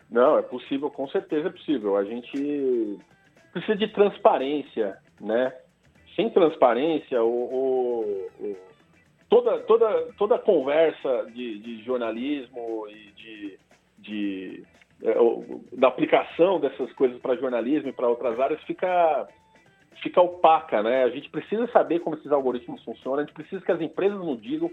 Não, 0.08 0.38
é 0.38 0.42
possível, 0.42 0.88
com 0.88 1.08
certeza 1.08 1.48
é 1.48 1.50
possível. 1.50 1.96
A 1.96 2.04
gente 2.04 2.96
precisa 3.56 3.76
de 3.76 3.88
transparência, 3.88 4.98
né? 5.18 5.50
Sem 6.14 6.28
transparência, 6.28 7.22
o, 7.22 7.28
o, 7.28 8.44
o 8.44 8.56
toda, 9.30 9.60
toda, 9.60 10.12
toda 10.18 10.38
conversa 10.38 11.26
de, 11.34 11.58
de 11.60 11.82
jornalismo 11.82 12.86
e 12.88 13.12
de, 13.12 13.58
de 13.98 14.64
é, 15.02 15.14
da 15.72 15.88
aplicação 15.88 16.60
dessas 16.60 16.92
coisas 16.92 17.18
para 17.20 17.36
jornalismo 17.36 17.88
e 17.88 17.92
para 17.92 18.08
outras 18.08 18.38
áreas 18.38 18.62
fica 18.64 19.26
fica 20.02 20.20
opaca, 20.20 20.82
né? 20.82 21.04
A 21.04 21.08
gente 21.08 21.30
precisa 21.30 21.66
saber 21.68 22.00
como 22.00 22.16
esses 22.16 22.30
algoritmos 22.30 22.84
funcionam, 22.84 23.20
a 23.20 23.24
gente 23.24 23.34
precisa 23.34 23.64
que 23.64 23.72
as 23.72 23.80
empresas 23.80 24.18
nos 24.18 24.40
digam 24.42 24.70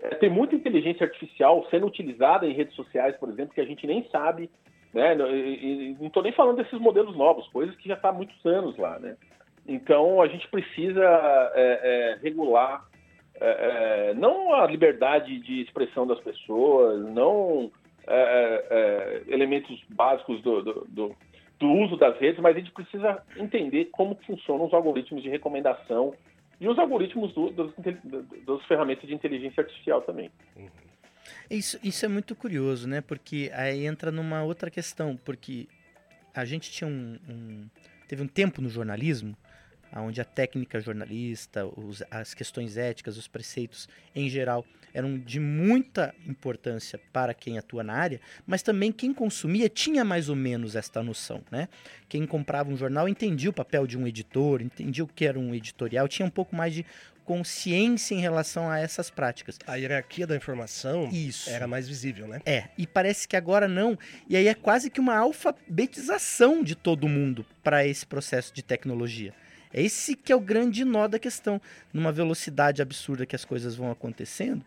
é, 0.00 0.14
tem 0.14 0.30
muita 0.30 0.54
inteligência 0.54 1.04
artificial 1.04 1.66
sendo 1.70 1.86
utilizada 1.86 2.46
em 2.46 2.54
redes 2.54 2.74
sociais, 2.74 3.14
por 3.16 3.28
exemplo, 3.28 3.54
que 3.54 3.60
a 3.60 3.66
gente 3.66 3.86
nem 3.86 4.08
sabe, 4.08 4.48
né? 4.92 5.16
E, 5.16 5.92
e, 5.92 5.96
não 5.98 6.08
estou 6.08 6.22
nem 6.22 6.32
falando 6.32 6.56
desses 6.56 6.78
modelos 6.78 7.16
novos, 7.16 7.48
coisas 7.48 7.74
que 7.76 7.88
já 7.88 7.94
está 7.94 8.10
há 8.10 8.12
muitos 8.12 8.44
anos 8.44 8.76
lá, 8.76 8.98
né? 8.98 9.16
Então 9.66 10.20
a 10.20 10.26
gente 10.26 10.48
precisa 10.48 11.02
é, 11.54 11.80
é, 11.82 12.18
regular 12.22 12.84
é, 13.40 14.10
é, 14.10 14.14
não 14.14 14.54
a 14.54 14.66
liberdade 14.66 15.38
de 15.40 15.62
expressão 15.62 16.06
das 16.06 16.20
pessoas, 16.20 17.04
não 17.12 17.70
é, 18.06 19.22
elementos 19.28 19.82
básicos 19.88 20.40
do, 20.42 20.62
do, 20.62 20.86
do, 20.88 21.16
do 21.58 21.72
uso 21.72 21.96
das 21.96 22.18
redes, 22.18 22.40
mas 22.40 22.56
a 22.56 22.58
gente 22.58 22.72
precisa 22.72 23.22
entender 23.36 23.86
como 23.92 24.18
funcionam 24.26 24.66
os 24.66 24.74
algoritmos 24.74 25.22
de 25.22 25.28
recomendação 25.28 26.12
e 26.60 26.68
os 26.68 26.78
algoritmos 26.78 27.32
do, 27.32 27.50
dos, 27.50 27.72
das 28.46 28.64
ferramentas 28.66 29.08
de 29.08 29.14
inteligência 29.14 29.62
artificial 29.62 30.02
também. 30.02 30.30
Uhum. 30.56 30.68
Isso, 31.50 31.78
isso 31.82 32.04
é 32.04 32.08
muito 32.08 32.34
curioso, 32.34 32.88
né? 32.88 33.00
Porque 33.00 33.50
aí 33.54 33.86
entra 33.86 34.10
numa 34.10 34.42
outra 34.42 34.70
questão, 34.70 35.16
porque 35.16 35.68
a 36.34 36.44
gente 36.44 36.70
tinha 36.70 36.88
um, 36.88 37.18
um 37.28 37.68
teve 38.08 38.22
um 38.22 38.28
tempo 38.28 38.60
no 38.60 38.68
jornalismo 38.68 39.36
onde 40.00 40.20
a 40.20 40.24
técnica 40.24 40.80
jornalista, 40.80 41.66
os, 41.66 42.02
as 42.10 42.34
questões 42.34 42.76
éticas, 42.76 43.16
os 43.16 43.28
preceitos 43.28 43.88
em 44.14 44.28
geral 44.28 44.64
eram 44.94 45.18
de 45.18 45.40
muita 45.40 46.14
importância 46.26 47.00
para 47.12 47.32
quem 47.32 47.58
atua 47.58 47.82
na 47.82 47.94
área, 47.94 48.20
mas 48.46 48.62
também 48.62 48.92
quem 48.92 49.12
consumia 49.12 49.68
tinha 49.68 50.04
mais 50.04 50.28
ou 50.28 50.36
menos 50.36 50.76
esta 50.76 51.02
noção, 51.02 51.42
né? 51.50 51.68
Quem 52.08 52.26
comprava 52.26 52.70
um 52.70 52.76
jornal 52.76 53.08
entendia 53.08 53.50
o 53.50 53.54
papel 53.54 53.86
de 53.86 53.96
um 53.96 54.06
editor, 54.06 54.60
entendia 54.60 55.02
o 55.02 55.08
que 55.08 55.24
era 55.24 55.38
um 55.38 55.54
editorial, 55.54 56.06
tinha 56.08 56.26
um 56.26 56.30
pouco 56.30 56.54
mais 56.54 56.74
de 56.74 56.84
consciência 57.24 58.14
em 58.14 58.20
relação 58.20 58.68
a 58.68 58.78
essas 58.78 59.08
práticas. 59.08 59.58
A 59.66 59.76
hierarquia 59.76 60.26
da 60.26 60.36
informação 60.36 61.08
Isso. 61.12 61.48
era 61.48 61.66
mais 61.66 61.88
visível, 61.88 62.26
né? 62.26 62.40
É, 62.44 62.64
e 62.76 62.86
parece 62.86 63.28
que 63.28 63.36
agora 63.36 63.68
não. 63.68 63.96
E 64.28 64.36
aí 64.36 64.48
é 64.48 64.54
quase 64.54 64.90
que 64.90 65.00
uma 65.00 65.16
alfabetização 65.16 66.62
de 66.62 66.74
todo 66.74 67.08
mundo 67.08 67.46
para 67.62 67.86
esse 67.86 68.04
processo 68.04 68.52
de 68.52 68.62
tecnologia. 68.62 69.32
É 69.72 69.82
esse 69.82 70.14
que 70.14 70.32
é 70.32 70.36
o 70.36 70.40
grande 70.40 70.84
nó 70.84 71.08
da 71.08 71.18
questão, 71.18 71.60
numa 71.92 72.12
velocidade 72.12 72.82
absurda 72.82 73.26
que 73.26 73.36
as 73.36 73.44
coisas 73.44 73.74
vão 73.74 73.90
acontecendo. 73.90 74.64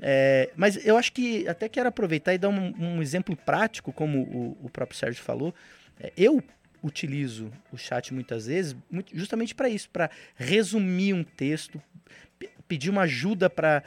É, 0.00 0.50
mas 0.56 0.84
eu 0.86 0.96
acho 0.96 1.12
que 1.12 1.46
até 1.48 1.68
quero 1.68 1.88
aproveitar 1.88 2.32
e 2.32 2.38
dar 2.38 2.48
um, 2.48 2.74
um 2.78 3.02
exemplo 3.02 3.36
prático, 3.36 3.92
como 3.92 4.20
o, 4.20 4.66
o 4.66 4.70
próprio 4.70 4.98
Sérgio 4.98 5.22
falou. 5.22 5.54
É, 6.00 6.12
eu 6.16 6.42
utilizo 6.82 7.50
o 7.72 7.76
chat 7.76 8.14
muitas 8.14 8.46
vezes 8.46 8.76
justamente 9.12 9.54
para 9.54 9.68
isso, 9.68 9.90
para 9.90 10.10
resumir 10.36 11.12
um 11.12 11.24
texto, 11.24 11.82
pedir 12.68 12.90
uma 12.90 13.02
ajuda 13.02 13.50
para 13.50 13.82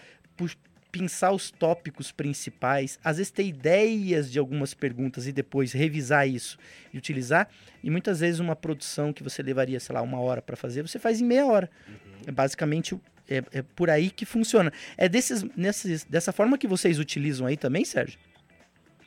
pensar 0.91 1.31
os 1.31 1.50
tópicos 1.50 2.12
principais, 2.12 3.00
às 3.03 3.17
vezes 3.17 3.31
ter 3.31 3.45
ideias 3.45 4.31
de 4.31 4.38
algumas 4.38 4.74
perguntas 4.74 5.27
e 5.27 5.31
depois 5.31 5.71
revisar 5.71 6.27
isso 6.27 6.57
e 6.93 6.98
utilizar. 6.98 7.48
E 7.83 7.89
muitas 7.89 8.19
vezes 8.19 8.39
uma 8.39 8.55
produção 8.55 9.13
que 9.13 9.24
você 9.24 9.41
levaria, 9.41 9.79
sei 9.79 9.95
lá, 9.95 10.01
uma 10.01 10.19
hora 10.19 10.41
para 10.41 10.55
fazer, 10.55 10.81
você 10.81 11.00
faz 11.00 11.21
em 11.21 11.25
meia 11.25 11.45
hora. 11.45 11.69
Uhum. 11.88 11.93
É 12.27 12.31
basicamente 12.31 13.00
é, 13.29 13.38
é, 13.53 13.62
por 13.75 13.89
aí 13.89 14.10
que 14.10 14.25
funciona. 14.25 14.71
É 14.98 15.07
desses, 15.07 15.43
nesses, 15.55 16.03
dessa 16.03 16.33
forma 16.33 16.57
que 16.57 16.67
vocês 16.67 17.00
utilizam 17.00 17.48
aí 17.48 17.55
também, 17.55 17.86
Sérgio? 17.86 18.19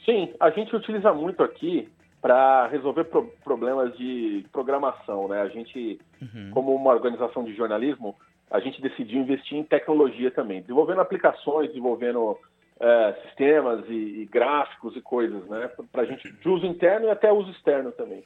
Sim, 0.04 0.32
a 0.40 0.50
gente 0.50 0.74
utiliza 0.74 1.12
muito 1.12 1.42
aqui 1.42 1.88
para 2.20 2.66
resolver 2.68 3.04
pro 3.04 3.26
problemas 3.44 3.94
de 3.98 4.46
programação, 4.50 5.28
né? 5.28 5.42
A 5.42 5.48
gente, 5.48 5.98
uhum. 6.22 6.50
como 6.52 6.74
uma 6.74 6.90
organização 6.90 7.44
de 7.44 7.54
jornalismo, 7.54 8.16
a 8.50 8.60
gente 8.60 8.80
decidiu 8.80 9.20
investir 9.20 9.58
em 9.58 9.64
tecnologia 9.64 10.30
também, 10.30 10.60
desenvolvendo 10.60 11.00
aplicações, 11.00 11.68
desenvolvendo 11.68 12.38
é, 12.80 13.12
sistemas 13.22 13.84
e, 13.88 14.22
e, 14.22 14.28
gráficos 14.30 14.96
e 14.96 15.00
coisas, 15.00 15.44
né? 15.48 15.70
Para 15.92 16.04
gente 16.04 16.30
de 16.30 16.48
uso 16.48 16.66
interno 16.66 17.06
e 17.06 17.10
até 17.10 17.32
uso 17.32 17.50
externo 17.50 17.92
também. 17.92 18.24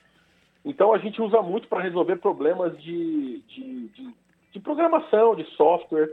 Então 0.64 0.92
a 0.92 0.98
gente 0.98 1.20
usa 1.20 1.40
muito 1.42 1.68
para 1.68 1.82
resolver 1.82 2.16
problemas 2.16 2.76
de, 2.82 3.40
de, 3.48 3.88
de, 3.88 4.14
de, 4.52 4.60
programação, 4.60 5.34
de 5.34 5.44
software, 5.56 6.10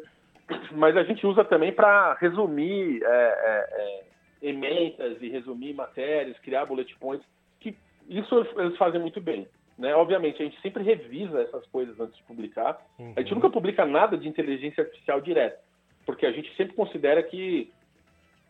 mas 0.71 0.95
a 0.95 1.03
gente 1.03 1.25
usa 1.25 1.43
também 1.43 1.73
para 1.73 2.13
resumir 2.15 3.01
é, 3.03 3.07
é, 3.07 3.67
é, 3.71 4.49
emendas 4.49 5.21
e 5.21 5.29
resumir 5.29 5.73
matérias, 5.73 6.37
criar 6.39 6.65
bullet 6.65 6.95
points, 6.99 7.25
que 7.59 7.75
isso 8.07 8.47
eles 8.57 8.77
fazem 8.77 9.01
muito 9.01 9.19
bem. 9.19 9.47
Né? 9.77 9.93
Obviamente, 9.93 10.41
a 10.41 10.45
gente 10.45 10.59
sempre 10.61 10.83
revisa 10.83 11.41
essas 11.41 11.65
coisas 11.67 11.99
antes 11.99 12.15
de 12.15 12.23
publicar. 12.23 12.79
Uhum. 12.97 13.13
A 13.15 13.19
gente 13.19 13.29
uhum. 13.33 13.35
nunca 13.35 13.49
publica 13.49 13.85
nada 13.85 14.17
de 14.17 14.27
inteligência 14.27 14.83
artificial 14.83 15.19
direto, 15.19 15.59
porque 16.05 16.25
a 16.25 16.31
gente 16.31 16.53
sempre 16.55 16.75
considera 16.75 17.21
que, 17.21 17.71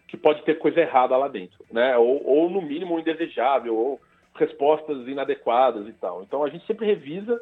que 0.08 0.18
pode 0.18 0.44
ter 0.44 0.60
coisa 0.60 0.80
errada 0.80 1.18
lá 1.18 1.28
dentro, 1.28 1.66
né? 1.72 1.98
ou, 1.98 2.24
ou 2.26 2.50
no 2.50 2.62
mínimo 2.62 3.00
indesejável, 3.00 3.76
ou 3.76 4.02
respostas 4.36 5.08
inadequadas 5.08 5.88
e 5.88 5.94
tal. 5.94 6.22
Então 6.22 6.44
a 6.44 6.50
gente 6.50 6.66
sempre 6.68 6.86
revisa, 6.86 7.42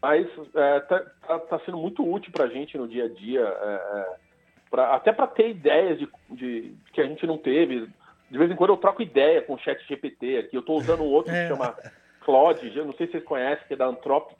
mas 0.00 0.26
é, 0.54 0.80
tá, 0.80 1.00
tá, 1.26 1.38
tá 1.38 1.58
sendo 1.60 1.78
muito 1.78 2.06
útil 2.06 2.32
para 2.32 2.44
a 2.44 2.48
gente 2.48 2.76
no 2.76 2.88
dia 2.88 3.04
a 3.04 3.08
dia, 3.08 3.40
é, 3.40 3.74
é, 3.74 4.16
pra, 4.70 4.94
até 4.94 5.12
para 5.12 5.26
ter 5.26 5.50
ideias 5.50 5.98
de, 5.98 6.08
de, 6.30 6.74
que 6.92 7.00
a 7.00 7.06
gente 7.06 7.26
não 7.26 7.38
teve. 7.38 7.88
De 8.30 8.38
vez 8.38 8.50
em 8.50 8.56
quando 8.56 8.70
eu 8.70 8.78
troco 8.78 9.02
ideia 9.02 9.42
com 9.42 9.54
o 9.54 9.58
chat 9.58 9.78
GPT 9.86 10.38
aqui. 10.38 10.56
Eu 10.56 10.60
estou 10.60 10.78
usando 10.78 11.02
um 11.02 11.06
outro 11.06 11.30
que 11.32 11.48
chama 11.48 11.76
Claude, 12.24 12.76
eu 12.76 12.84
não 12.84 12.94
sei 12.94 13.06
se 13.06 13.12
vocês 13.12 13.24
conhecem, 13.24 13.66
que 13.66 13.74
é 13.74 13.76
da 13.76 13.86
Anthropic, 13.86 14.38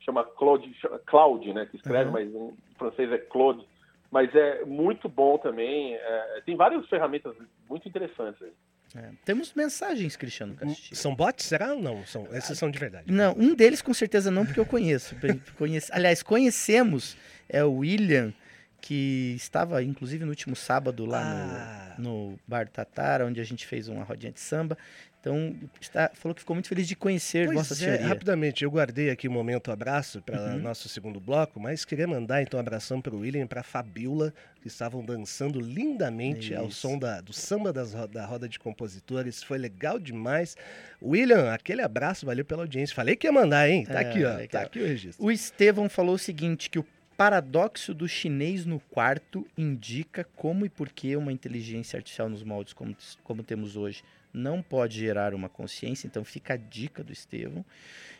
chama 0.00 0.24
Claude, 0.24 0.74
Claude 1.06 1.52
né, 1.52 1.66
que 1.66 1.76
escreve, 1.76 2.06
uhum. 2.06 2.12
mas 2.12 2.34
em 2.34 2.56
francês 2.76 3.12
é 3.12 3.18
Claude. 3.18 3.66
Mas 4.10 4.34
é 4.34 4.64
muito 4.64 5.08
bom 5.08 5.38
também. 5.38 5.94
É, 5.94 6.42
tem 6.44 6.54
várias 6.54 6.86
ferramentas 6.88 7.34
muito 7.68 7.88
interessantes 7.88 8.42
aí. 8.42 8.52
É, 8.94 9.10
temos 9.24 9.54
mensagens, 9.54 10.16
Cristiano 10.16 10.54
Castilho. 10.54 10.96
São 10.96 11.14
bots, 11.14 11.46
será 11.46 11.72
ou 11.72 11.80
não? 11.80 12.04
São, 12.04 12.26
esses 12.32 12.58
são 12.58 12.70
de 12.70 12.78
verdade. 12.78 13.10
Não, 13.10 13.32
um 13.32 13.54
deles 13.54 13.80
com 13.80 13.94
certeza 13.94 14.30
não, 14.30 14.44
porque 14.44 14.60
eu 14.60 14.66
conheço. 14.66 15.16
Conhece, 15.56 15.90
aliás, 15.94 16.22
conhecemos 16.22 17.16
é 17.48 17.64
o 17.64 17.76
William, 17.76 18.34
que 18.82 19.34
estava 19.36 19.82
inclusive 19.82 20.24
no 20.24 20.30
último 20.30 20.56
sábado 20.56 21.06
lá 21.06 21.22
ah. 21.22 21.94
no, 21.96 22.32
no 22.32 22.38
Bar 22.46 22.68
Tatar, 22.68 23.22
onde 23.22 23.40
a 23.40 23.44
gente 23.44 23.64
fez 23.64 23.88
uma 23.88 24.02
rodinha 24.02 24.32
de 24.32 24.40
samba. 24.40 24.76
Então, 25.20 25.54
está, 25.80 26.10
falou 26.14 26.34
que 26.34 26.40
ficou 26.40 26.56
muito 26.56 26.68
feliz 26.68 26.88
de 26.88 26.96
conhecer 26.96 27.46
pois 27.46 27.58
Vossa 27.58 27.74
é, 27.74 27.76
Senhoria. 27.76 28.08
Rapidamente, 28.08 28.64
eu 28.64 28.70
guardei 28.72 29.08
aqui 29.08 29.28
o 29.28 29.30
um 29.30 29.34
momento 29.34 29.70
abraço 29.70 30.20
para 30.20 30.36
uhum. 30.36 30.58
nosso 30.58 30.88
segundo 30.88 31.20
bloco, 31.20 31.60
mas 31.60 31.84
queria 31.84 32.08
mandar 32.08 32.42
então 32.42 32.58
um 32.58 32.60
abração 32.60 33.00
para 33.00 33.14
o 33.14 33.20
William 33.20 33.44
e 33.44 33.46
para 33.46 33.60
a 33.60 33.62
Fabiola, 33.62 34.34
que 34.60 34.66
estavam 34.66 35.04
dançando 35.04 35.60
lindamente 35.60 36.52
Isso. 36.52 36.60
ao 36.60 36.72
som 36.72 36.98
da, 36.98 37.20
do 37.20 37.32
samba 37.32 37.72
das, 37.72 37.92
da 38.10 38.26
roda 38.26 38.48
de 38.48 38.58
compositores. 38.58 39.44
Foi 39.44 39.58
legal 39.58 39.96
demais. 39.96 40.56
William, 41.00 41.54
aquele 41.54 41.82
abraço, 41.82 42.26
valeu 42.26 42.44
pela 42.44 42.62
audiência. 42.62 42.92
Falei 42.92 43.14
que 43.14 43.28
ia 43.28 43.32
mandar, 43.32 43.70
hein? 43.70 43.86
Tá 43.86 44.02
é, 44.02 44.10
aqui, 44.10 44.24
ó. 44.24 44.30
Tá 44.30 44.36
legal. 44.38 44.62
Tá 44.62 44.66
aqui 44.66 44.80
o 44.80 44.86
registro. 44.86 45.24
O 45.24 45.30
Estevão 45.30 45.88
falou 45.88 46.16
o 46.16 46.18
seguinte: 46.18 46.68
que 46.68 46.80
o 46.80 46.86
paradoxo 47.16 47.94
do 47.94 48.08
chinês 48.08 48.64
no 48.64 48.80
quarto 48.80 49.46
indica 49.56 50.24
como 50.36 50.66
e 50.66 50.68
por 50.68 50.90
que 50.90 51.16
uma 51.16 51.32
inteligência 51.32 51.96
artificial 51.96 52.28
nos 52.28 52.42
moldes 52.42 52.72
como, 52.72 52.96
como 53.22 53.42
temos 53.42 53.76
hoje 53.76 54.02
não 54.32 54.62
pode 54.62 54.98
gerar 54.98 55.34
uma 55.34 55.48
consciência, 55.48 56.06
então 56.06 56.24
fica 56.24 56.54
a 56.54 56.56
dica 56.56 57.04
do 57.04 57.12
Estevão. 57.12 57.64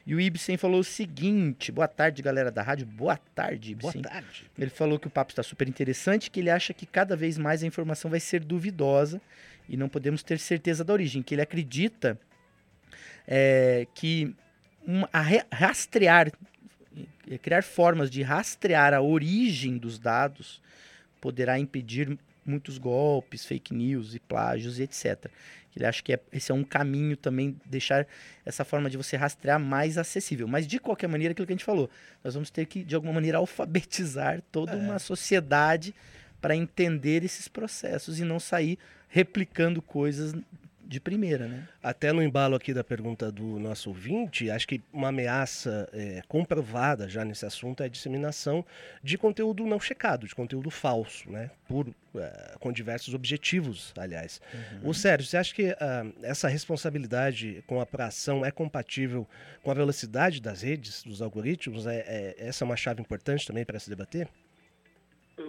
E 0.06 0.14
o 0.14 0.20
Ibsen 0.20 0.56
falou 0.56 0.80
o 0.80 0.84
seguinte: 0.84 1.72
boa 1.72 1.88
tarde, 1.88 2.22
galera 2.22 2.50
da 2.50 2.62
rádio. 2.62 2.86
Boa 2.86 3.16
tarde, 3.34 3.72
Ibsen. 3.72 4.02
Boa 4.02 4.12
tarde. 4.12 4.50
Ele 4.58 4.70
falou 4.70 4.98
que 4.98 5.06
o 5.06 5.10
papo 5.10 5.32
está 5.32 5.42
super 5.42 5.68
interessante, 5.68 6.30
que 6.30 6.40
ele 6.40 6.50
acha 6.50 6.74
que 6.74 6.84
cada 6.84 7.16
vez 7.16 7.38
mais 7.38 7.62
a 7.62 7.66
informação 7.66 8.10
vai 8.10 8.20
ser 8.20 8.44
duvidosa 8.44 9.20
e 9.68 9.76
não 9.76 9.88
podemos 9.88 10.22
ter 10.22 10.38
certeza 10.38 10.84
da 10.84 10.92
origem, 10.92 11.22
que 11.22 11.34
ele 11.34 11.42
acredita 11.42 12.18
é, 13.26 13.86
que 13.94 14.34
a 15.12 15.22
rastrear, 15.54 16.32
criar 17.40 17.62
formas 17.62 18.10
de 18.10 18.22
rastrear 18.22 18.94
a 18.94 19.00
origem 19.00 19.78
dos 19.78 19.98
dados 19.98 20.60
poderá 21.20 21.58
impedir 21.58 22.18
muitos 22.44 22.78
golpes, 22.78 23.44
fake 23.44 23.72
news 23.72 24.14
e 24.14 24.20
plágios 24.20 24.78
e 24.78 24.82
etc. 24.82 25.30
Ele 25.74 25.86
acha 25.86 26.02
que 26.02 26.12
é, 26.12 26.20
esse 26.32 26.52
é 26.52 26.54
um 26.54 26.64
caminho 26.64 27.16
também, 27.16 27.56
deixar 27.64 28.06
essa 28.44 28.64
forma 28.64 28.90
de 28.90 28.96
você 28.96 29.16
rastrear 29.16 29.58
mais 29.58 29.96
acessível. 29.96 30.46
Mas, 30.46 30.66
de 30.66 30.78
qualquer 30.78 31.08
maneira, 31.08 31.32
aquilo 31.32 31.46
que 31.46 31.52
a 31.52 31.56
gente 31.56 31.64
falou, 31.64 31.88
nós 32.22 32.34
vamos 32.34 32.50
ter 32.50 32.66
que, 32.66 32.84
de 32.84 32.94
alguma 32.94 33.12
maneira, 33.12 33.38
alfabetizar 33.38 34.42
toda 34.52 34.72
é. 34.72 34.76
uma 34.76 34.98
sociedade 34.98 35.94
para 36.40 36.56
entender 36.56 37.24
esses 37.24 37.48
processos 37.48 38.18
e 38.18 38.24
não 38.24 38.38
sair 38.38 38.78
replicando 39.08 39.80
coisas 39.80 40.34
de 40.92 41.00
primeira, 41.00 41.48
né? 41.48 41.66
Até 41.82 42.12
no 42.12 42.22
embalo 42.22 42.54
aqui 42.54 42.74
da 42.74 42.84
pergunta 42.84 43.32
do 43.32 43.58
nosso 43.58 43.88
ouvinte, 43.88 44.50
acho 44.50 44.68
que 44.68 44.82
uma 44.92 45.08
ameaça 45.08 45.88
é, 45.90 46.22
comprovada 46.28 47.08
já 47.08 47.24
nesse 47.24 47.46
assunto 47.46 47.82
é 47.82 47.86
a 47.86 47.88
disseminação 47.88 48.62
de 49.02 49.16
conteúdo 49.16 49.64
não 49.64 49.80
checado, 49.80 50.26
de 50.26 50.34
conteúdo 50.34 50.70
falso, 50.70 51.30
né? 51.32 51.50
Por, 51.66 51.88
é, 52.14 52.56
com 52.60 52.70
diversos 52.70 53.14
objetivos, 53.14 53.94
aliás. 53.96 54.40
Uhum. 54.52 54.90
O 54.90 54.94
Sérgio, 54.94 55.26
você 55.26 55.38
acha 55.38 55.54
que 55.54 55.70
uh, 55.70 55.74
essa 56.22 56.46
responsabilidade 56.46 57.64
com 57.66 57.80
a 57.80 57.84
apuração 57.84 58.44
é 58.44 58.50
compatível 58.50 59.26
com 59.62 59.70
a 59.70 59.74
velocidade 59.74 60.42
das 60.42 60.60
redes, 60.60 61.02
dos 61.02 61.22
algoritmos? 61.22 61.86
É, 61.86 62.04
é 62.06 62.34
essa 62.38 62.64
é 62.64 62.66
uma 62.66 62.76
chave 62.76 63.00
importante 63.00 63.46
também 63.46 63.64
para 63.64 63.78
se 63.78 63.88
debater? 63.88 64.28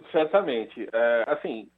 Certamente. 0.09 0.87
É, 0.93 1.23
assim, 1.27 1.69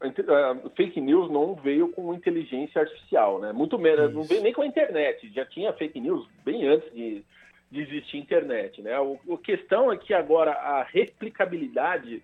a, 0.00 0.70
fake 0.76 1.00
news 1.00 1.30
não 1.30 1.54
veio 1.54 1.88
com 1.90 2.14
inteligência 2.14 2.80
artificial, 2.80 3.40
né? 3.40 3.52
Muito 3.52 3.78
menos, 3.78 4.14
não 4.14 4.22
veio 4.22 4.42
nem 4.42 4.52
com 4.52 4.62
a 4.62 4.66
internet. 4.66 5.30
Já 5.34 5.44
tinha 5.44 5.72
fake 5.72 6.00
news 6.00 6.26
bem 6.44 6.66
antes 6.66 6.92
de, 6.92 7.24
de 7.70 7.80
existir 7.80 8.18
internet, 8.18 8.80
né? 8.82 8.98
O, 9.00 9.18
a 9.32 9.38
questão 9.38 9.92
é 9.92 9.96
que 9.96 10.14
agora 10.14 10.52
a 10.52 10.82
replicabilidade 10.84 12.22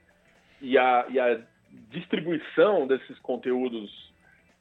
e 0.60 0.78
a, 0.78 1.06
e 1.10 1.18
a 1.18 1.40
distribuição 1.90 2.86
desses 2.86 3.18
conteúdos 3.18 3.90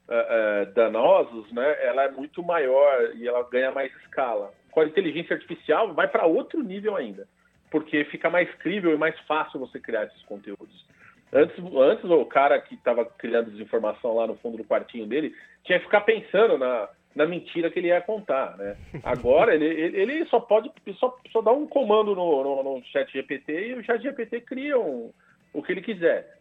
uh, 0.08 0.68
uh, 0.68 0.74
danosos, 0.74 1.50
né? 1.52 1.84
Ela 1.84 2.04
é 2.04 2.10
muito 2.10 2.42
maior 2.42 3.14
e 3.14 3.28
ela 3.28 3.48
ganha 3.48 3.70
mais 3.70 3.94
escala. 4.02 4.52
Com 4.70 4.80
a 4.80 4.86
inteligência 4.86 5.34
artificial 5.34 5.94
vai 5.94 6.08
para 6.08 6.26
outro 6.26 6.62
nível 6.62 6.96
ainda 6.96 7.28
porque 7.74 8.04
fica 8.04 8.30
mais 8.30 8.48
crível 8.54 8.94
e 8.94 8.96
mais 8.96 9.18
fácil 9.26 9.58
você 9.58 9.80
criar 9.80 10.04
esses 10.04 10.22
conteúdos. 10.26 10.86
Antes, 11.34 11.58
antes 11.76 12.04
o 12.04 12.24
cara 12.26 12.60
que 12.60 12.76
estava 12.76 13.04
criando 13.04 13.50
desinformação 13.50 14.14
lá 14.14 14.26
no 14.28 14.36
fundo 14.36 14.56
do 14.56 14.64
quartinho 14.64 15.04
dele 15.04 15.34
tinha 15.64 15.80
que 15.80 15.84
ficar 15.86 16.02
pensando 16.02 16.56
na, 16.56 16.88
na 17.12 17.26
mentira 17.26 17.68
que 17.70 17.80
ele 17.80 17.88
ia 17.88 18.00
contar, 18.00 18.56
né? 18.56 18.76
Agora 19.02 19.52
ele, 19.52 19.64
ele, 19.66 20.24
só 20.26 20.38
pode 20.38 20.70
só, 20.96 21.18
só 21.32 21.42
dar 21.42 21.50
um 21.50 21.66
comando 21.66 22.14
no, 22.14 22.44
no, 22.44 22.62
no 22.62 22.84
chat 22.84 23.12
GPT 23.12 23.68
e 23.68 23.74
o 23.74 23.82
chat 23.82 24.00
GPT 24.00 24.42
cria 24.42 24.78
um, 24.78 25.12
o 25.52 25.60
que 25.60 25.72
ele 25.72 25.82
quiser. 25.82 26.38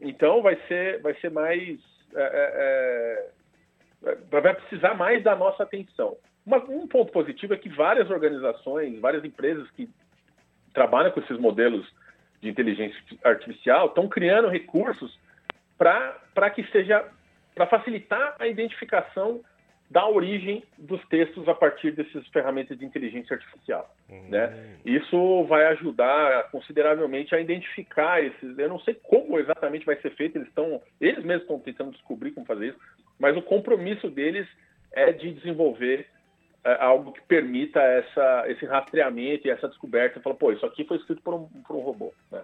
Então 0.00 0.42
vai 0.42 0.56
ser, 0.66 1.00
vai 1.00 1.14
ser 1.20 1.30
mais. 1.30 1.78
É, 2.12 3.28
é, 4.04 4.10
é 4.10 4.16
vai 4.28 4.54
precisar 4.54 4.94
mais 4.94 5.22
da 5.22 5.36
nossa 5.36 5.62
atenção. 5.62 6.16
Um 6.44 6.88
ponto 6.88 7.12
positivo 7.12 7.54
é 7.54 7.56
que 7.56 7.68
várias 7.68 8.10
organizações, 8.10 8.98
várias 8.98 9.24
empresas 9.24 9.70
que 9.70 9.88
trabalham 10.74 11.12
com 11.12 11.20
esses 11.20 11.38
modelos 11.38 11.86
de 12.42 12.48
inteligência 12.48 13.00
artificial 13.24 13.86
estão 13.86 14.08
criando 14.08 14.48
recursos 14.48 15.16
para 15.78 16.50
que 16.50 16.64
seja 16.70 17.08
para 17.54 17.66
facilitar 17.66 18.36
a 18.38 18.46
identificação 18.46 19.40
da 19.90 20.08
origem 20.08 20.64
dos 20.78 21.06
textos 21.08 21.46
a 21.46 21.54
partir 21.54 21.92
dessas 21.92 22.26
ferramentas 22.28 22.78
de 22.78 22.84
inteligência 22.84 23.34
artificial. 23.34 23.94
Uhum. 24.08 24.30
Né? 24.30 24.78
Isso 24.86 25.44
vai 25.44 25.66
ajudar 25.66 26.50
consideravelmente 26.50 27.34
a 27.34 27.40
identificar 27.40 28.24
esses. 28.24 28.58
Eu 28.58 28.70
não 28.70 28.80
sei 28.80 28.94
como 28.94 29.38
exatamente 29.38 29.84
vai 29.84 29.96
ser 29.96 30.10
feito, 30.14 30.36
eles 30.36 30.48
estão. 30.48 30.80
Eles 30.98 31.22
mesmos 31.22 31.42
estão 31.42 31.60
tentando 31.60 31.92
descobrir 31.92 32.30
como 32.30 32.46
fazer 32.46 32.68
isso, 32.68 32.78
mas 33.18 33.36
o 33.36 33.42
compromisso 33.42 34.10
deles 34.10 34.48
é 34.92 35.12
de 35.12 35.32
desenvolver 35.34 36.06
algo 36.64 37.12
que 37.12 37.20
permita 37.22 37.80
essa, 37.80 38.44
esse 38.48 38.64
rastreamento 38.66 39.46
e 39.46 39.50
essa 39.50 39.68
descoberta. 39.68 40.20
Fala, 40.20 40.36
pô, 40.36 40.52
isso 40.52 40.64
aqui 40.64 40.84
foi 40.84 40.96
escrito 40.98 41.22
por 41.22 41.34
um, 41.34 41.46
por 41.46 41.76
um 41.76 41.80
robô. 41.80 42.12
Né? 42.30 42.42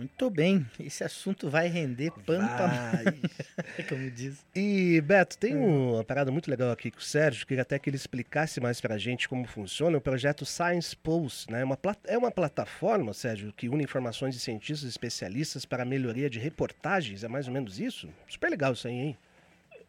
Muito 0.00 0.30
bem, 0.30 0.64
esse 0.78 1.04
assunto 1.04 1.50
vai 1.50 1.68
render 1.68 2.10
pano 2.24 2.48
como 3.86 4.10
diz. 4.10 4.46
E, 4.56 4.98
Beto, 5.02 5.36
tem 5.36 5.54
hum. 5.54 5.92
uma 5.96 6.02
parada 6.02 6.30
muito 6.30 6.50
legal 6.50 6.70
aqui 6.70 6.90
com 6.90 7.00
o 7.00 7.02
Sérgio, 7.02 7.46
queria 7.46 7.60
até 7.60 7.78
que 7.78 7.90
ele 7.90 7.98
explicasse 7.98 8.62
mais 8.62 8.80
pra 8.80 8.96
gente 8.96 9.28
como 9.28 9.46
funciona 9.46 9.98
o 9.98 10.00
projeto 10.00 10.46
Science 10.46 10.96
Pulse, 10.96 11.50
né? 11.52 11.62
Uma, 11.62 11.76
é 12.06 12.16
uma 12.16 12.30
plataforma, 12.30 13.12
Sérgio, 13.12 13.52
que 13.52 13.68
une 13.68 13.84
informações 13.84 14.34
de 14.34 14.40
cientistas 14.40 14.88
especialistas 14.88 15.66
para 15.66 15.82
a 15.82 15.86
melhoria 15.86 16.30
de 16.30 16.38
reportagens, 16.38 17.22
é 17.22 17.28
mais 17.28 17.46
ou 17.46 17.52
menos 17.52 17.78
isso? 17.78 18.08
Super 18.26 18.48
legal 18.48 18.72
isso 18.72 18.88
aí, 18.88 18.94
hein? 18.94 19.18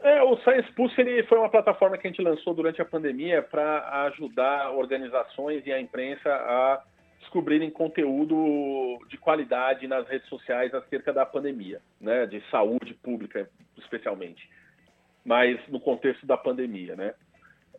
É, 0.04 0.24
o 0.24 0.36
Science 0.38 0.72
Pulse 0.74 1.00
ele 1.00 1.24
foi 1.24 1.38
uma 1.38 1.50
plataforma 1.50 1.98
que 1.98 2.08
a 2.08 2.10
gente 2.10 2.24
lançou 2.24 2.56
durante 2.56 2.82
a 2.82 2.86
pandemia 2.86 3.42
para 3.44 4.06
ajudar 4.06 4.72
organizações 4.72 5.66
e 5.66 5.72
a 5.72 5.80
imprensa 5.80 6.30
a 6.30 6.82
descobrirem 7.20 7.70
conteúdo 7.70 8.98
de 9.08 9.18
qualidade 9.18 9.88
nas 9.88 10.08
redes 10.08 10.28
sociais 10.28 10.74
acerca 10.74 11.14
da 11.14 11.24
pandemia, 11.24 11.80
né, 12.00 12.26
de 12.26 12.42
saúde 12.50 12.96
pública 12.96 13.48
especialmente, 13.78 14.50
mas 15.24 15.60
no 15.68 15.80
contexto 15.80 16.26
da 16.26 16.36
pandemia, 16.36 16.96
né. 16.96 17.14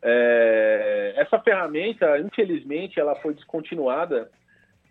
É, 0.00 1.14
essa 1.16 1.40
ferramenta, 1.40 2.18
infelizmente, 2.20 3.00
ela 3.00 3.16
foi 3.16 3.34
descontinuada 3.34 4.30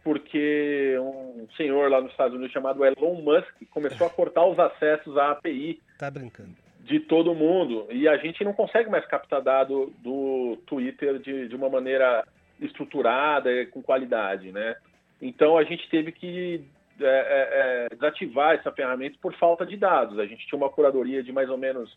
porque 0.04 0.98
um 1.00 1.48
senhor 1.56 1.90
lá 1.90 2.02
nos 2.02 2.12
Estados 2.12 2.34
Unidos 2.34 2.52
chamado 2.52 2.84
Elon 2.84 3.22
Musk 3.22 3.54
começou 3.70 4.08
a 4.08 4.10
cortar 4.10 4.46
os 4.46 4.58
acessos 4.60 5.18
à 5.18 5.32
API. 5.32 5.82
Tá 5.98 6.10
brincando 6.10 6.61
de 6.84 7.00
todo 7.00 7.36
mundo. 7.36 7.88
E 7.92 8.08
a 8.08 8.18
gente 8.18 8.44
não 8.44 8.54
consegue 8.54 8.90
mais 8.90 9.06
captar 9.06 9.42
dado 9.42 9.94
do 10.00 10.58
Twitter 10.66 11.20
de, 11.20 11.48
de 11.48 11.56
uma 11.56 11.70
maneira 11.70 12.26
estruturada 12.60 13.50
com 13.68 13.82
qualidade, 13.82 14.52
né? 14.52 14.76
Então 15.22 15.58
a 15.58 15.64
gente 15.64 15.88
teve 15.90 16.12
que 16.12 16.64
é, 17.00 17.06
é, 17.06 17.88
é 17.92 17.96
desativar 17.96 18.56
essa 18.56 18.72
ferramenta 18.72 19.18
por 19.22 19.34
falta 19.36 19.66
de 19.66 19.78
dados. 19.78 20.20
A 20.20 20.26
gente 20.26 20.46
tinha 20.48 20.58
uma 20.58 20.70
curadoria 20.70 21.24
de 21.24 21.32
mais 21.32 21.50
ou 21.50 21.58
menos 21.58 21.96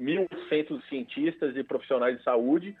1.100 0.00 0.82
cientistas 0.88 1.56
e 1.56 1.62
profissionais 1.62 2.16
de 2.16 2.24
saúde. 2.24 2.74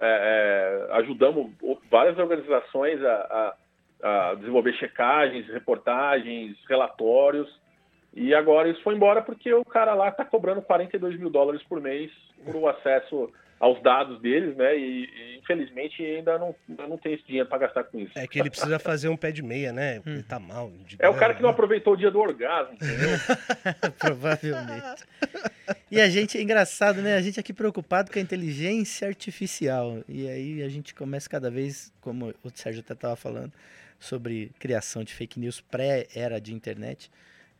É, 0.00 0.88
é, 0.90 0.96
ajudamos 0.96 1.52
várias 1.90 2.18
organizações 2.18 3.04
a, 3.04 3.54
a, 4.02 4.30
a 4.30 4.34
desenvolver 4.34 4.72
checagens, 4.74 5.46
reportagens, 5.48 6.56
relatórios 6.68 7.61
e 8.14 8.34
agora 8.34 8.68
isso 8.68 8.82
foi 8.82 8.94
embora 8.94 9.22
porque 9.22 9.52
o 9.52 9.64
cara 9.64 9.94
lá 9.94 10.08
está 10.08 10.24
cobrando 10.24 10.60
42 10.62 11.18
mil 11.18 11.30
dólares 11.30 11.62
por 11.64 11.80
mês 11.80 12.10
por 12.44 12.56
o 12.56 12.68
acesso 12.68 13.32
aos 13.62 13.80
dados 13.80 14.20
deles, 14.20 14.56
né? 14.56 14.76
E, 14.76 15.04
e 15.04 15.38
infelizmente 15.38 16.04
ainda 16.04 16.36
não, 16.36 16.52
não 16.88 16.98
tem 16.98 17.14
esse 17.14 17.24
dinheiro 17.24 17.48
para 17.48 17.58
gastar 17.58 17.84
com 17.84 18.00
isso. 18.00 18.10
É 18.16 18.26
que 18.26 18.40
ele 18.40 18.50
precisa 18.50 18.76
fazer 18.80 19.08
um 19.08 19.16
pé 19.16 19.30
de 19.30 19.40
meia, 19.40 19.72
né? 19.72 20.00
Hum. 20.00 20.14
Ele 20.14 20.22
tá 20.24 20.40
mal. 20.40 20.72
É 20.98 21.08
o 21.08 21.14
cara 21.14 21.32
que 21.32 21.40
não 21.40 21.50
aproveitou 21.50 21.92
o 21.92 21.96
dia 21.96 22.10
do 22.10 22.18
orgasmo, 22.18 22.74
entendeu? 22.74 23.10
Provavelmente. 24.00 25.04
E 25.88 26.00
a 26.00 26.10
gente, 26.10 26.36
é 26.36 26.42
engraçado, 26.42 27.00
né? 27.00 27.14
A 27.14 27.22
gente 27.22 27.38
aqui 27.38 27.52
preocupado 27.52 28.10
com 28.10 28.18
a 28.18 28.22
inteligência 28.22 29.06
artificial. 29.06 29.98
E 30.08 30.26
aí 30.28 30.60
a 30.64 30.68
gente 30.68 30.92
começa 30.92 31.30
cada 31.30 31.48
vez, 31.48 31.92
como 32.00 32.34
o 32.42 32.50
Sérgio 32.52 32.80
até 32.80 32.94
estava 32.94 33.14
falando, 33.14 33.52
sobre 34.00 34.50
criação 34.58 35.04
de 35.04 35.14
fake 35.14 35.38
news 35.38 35.60
pré-era 35.60 36.40
de 36.40 36.52
internet 36.52 37.08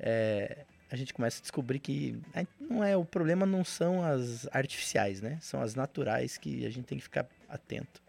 é, 0.02 0.64
a 0.90 0.96
gente 0.96 1.14
começa 1.14 1.38
a 1.38 1.42
descobrir 1.42 1.78
que 1.78 2.20
não 2.60 2.84
é 2.84 2.94
o 2.94 3.04
problema 3.04 3.46
não 3.46 3.64
são 3.64 4.04
as 4.04 4.46
artificiais, 4.52 5.22
né? 5.22 5.38
São 5.40 5.62
as 5.62 5.74
naturais 5.74 6.36
que 6.36 6.66
a 6.66 6.70
gente 6.70 6.84
tem 6.84 6.98
que 6.98 7.04
ficar 7.04 7.26
atento. 7.48 8.02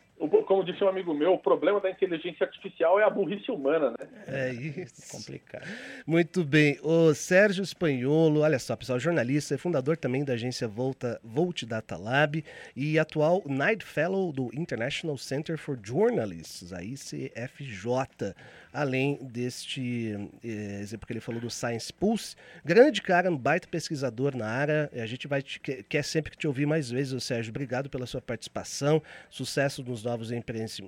Como 0.44 0.64
disse 0.64 0.84
um 0.84 0.88
amigo 0.88 1.14
meu, 1.14 1.34
o 1.34 1.40
problema 1.40 1.80
da 1.80 1.90
inteligência 1.90 2.46
artificial 2.46 3.00
é 3.00 3.04
a 3.04 3.10
burrice 3.10 3.52
humana, 3.52 3.92
né? 3.92 4.08
É 4.28 4.54
isso. 4.54 5.10
complicado. 5.12 5.68
Muito 6.06 6.44
bem. 6.44 6.80
O 6.82 7.14
Sérgio 7.14 7.64
Espanholo, 7.64 8.42
olha 8.42 8.60
só, 8.60 8.76
pessoal, 8.76 9.00
jornalista, 9.00 9.56
é 9.56 9.58
fundador 9.58 9.98
também 9.98 10.24
da 10.24 10.34
agência 10.34 10.68
Volta, 10.68 11.20
Volt 11.24 11.64
Data 11.64 11.98
Lab 11.98 12.44
e 12.76 13.00
atual 13.00 13.42
Knight 13.46 13.84
Fellow 13.84 14.32
do 14.32 14.50
International 14.54 15.18
Center 15.18 15.58
for 15.58 15.78
Journalists, 15.82 16.74
a 16.74 16.84
ICFJ 16.84 18.34
além 18.74 19.20
deste 19.22 20.18
eh, 20.44 20.80
exemplo 20.82 21.06
que 21.06 21.14
ele 21.14 21.20
falou 21.20 21.40
do 21.40 21.50
Science 21.50 21.94
Pulse. 21.94 22.36
Grande 22.66 23.02
cara, 23.02 23.30
um 23.30 23.38
baita 23.38 23.68
pesquisador 23.68 24.36
na 24.36 24.48
área. 24.48 24.90
A 24.94 25.06
gente 25.06 25.28
vai 25.28 25.44
te, 25.44 25.60
quer 25.60 26.04
sempre 26.04 26.36
te 26.36 26.48
ouvir 26.48 26.66
mais 26.66 26.90
vezes, 26.90 27.24
Sérgio. 27.24 27.52
Obrigado 27.52 27.90
pela 27.90 28.08
sua 28.08 28.20
participação. 28.20 29.02
Sucesso 29.30 29.84
nos 29.84 30.04
novos 30.04 30.32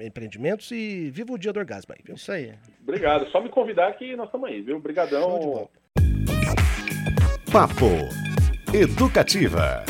empreendimentos 0.01 0.71
e 0.71 1.09
viva 1.09 1.33
o 1.33 1.37
dia 1.37 1.53
do 1.53 1.59
orgasmo 1.59 1.93
aí, 1.93 2.01
viu? 2.03 2.15
Isso 2.15 2.31
aí. 2.31 2.53
Obrigado. 2.81 3.29
Só 3.31 3.41
me 3.41 3.49
convidar 3.49 3.91
que 3.93 4.15
nós 4.15 4.27
estamos 4.27 4.49
aí, 4.49 4.61
viu? 4.61 4.77
Obrigadão. 4.77 5.69
Papo 7.51 7.85
Educativa. 8.73 9.85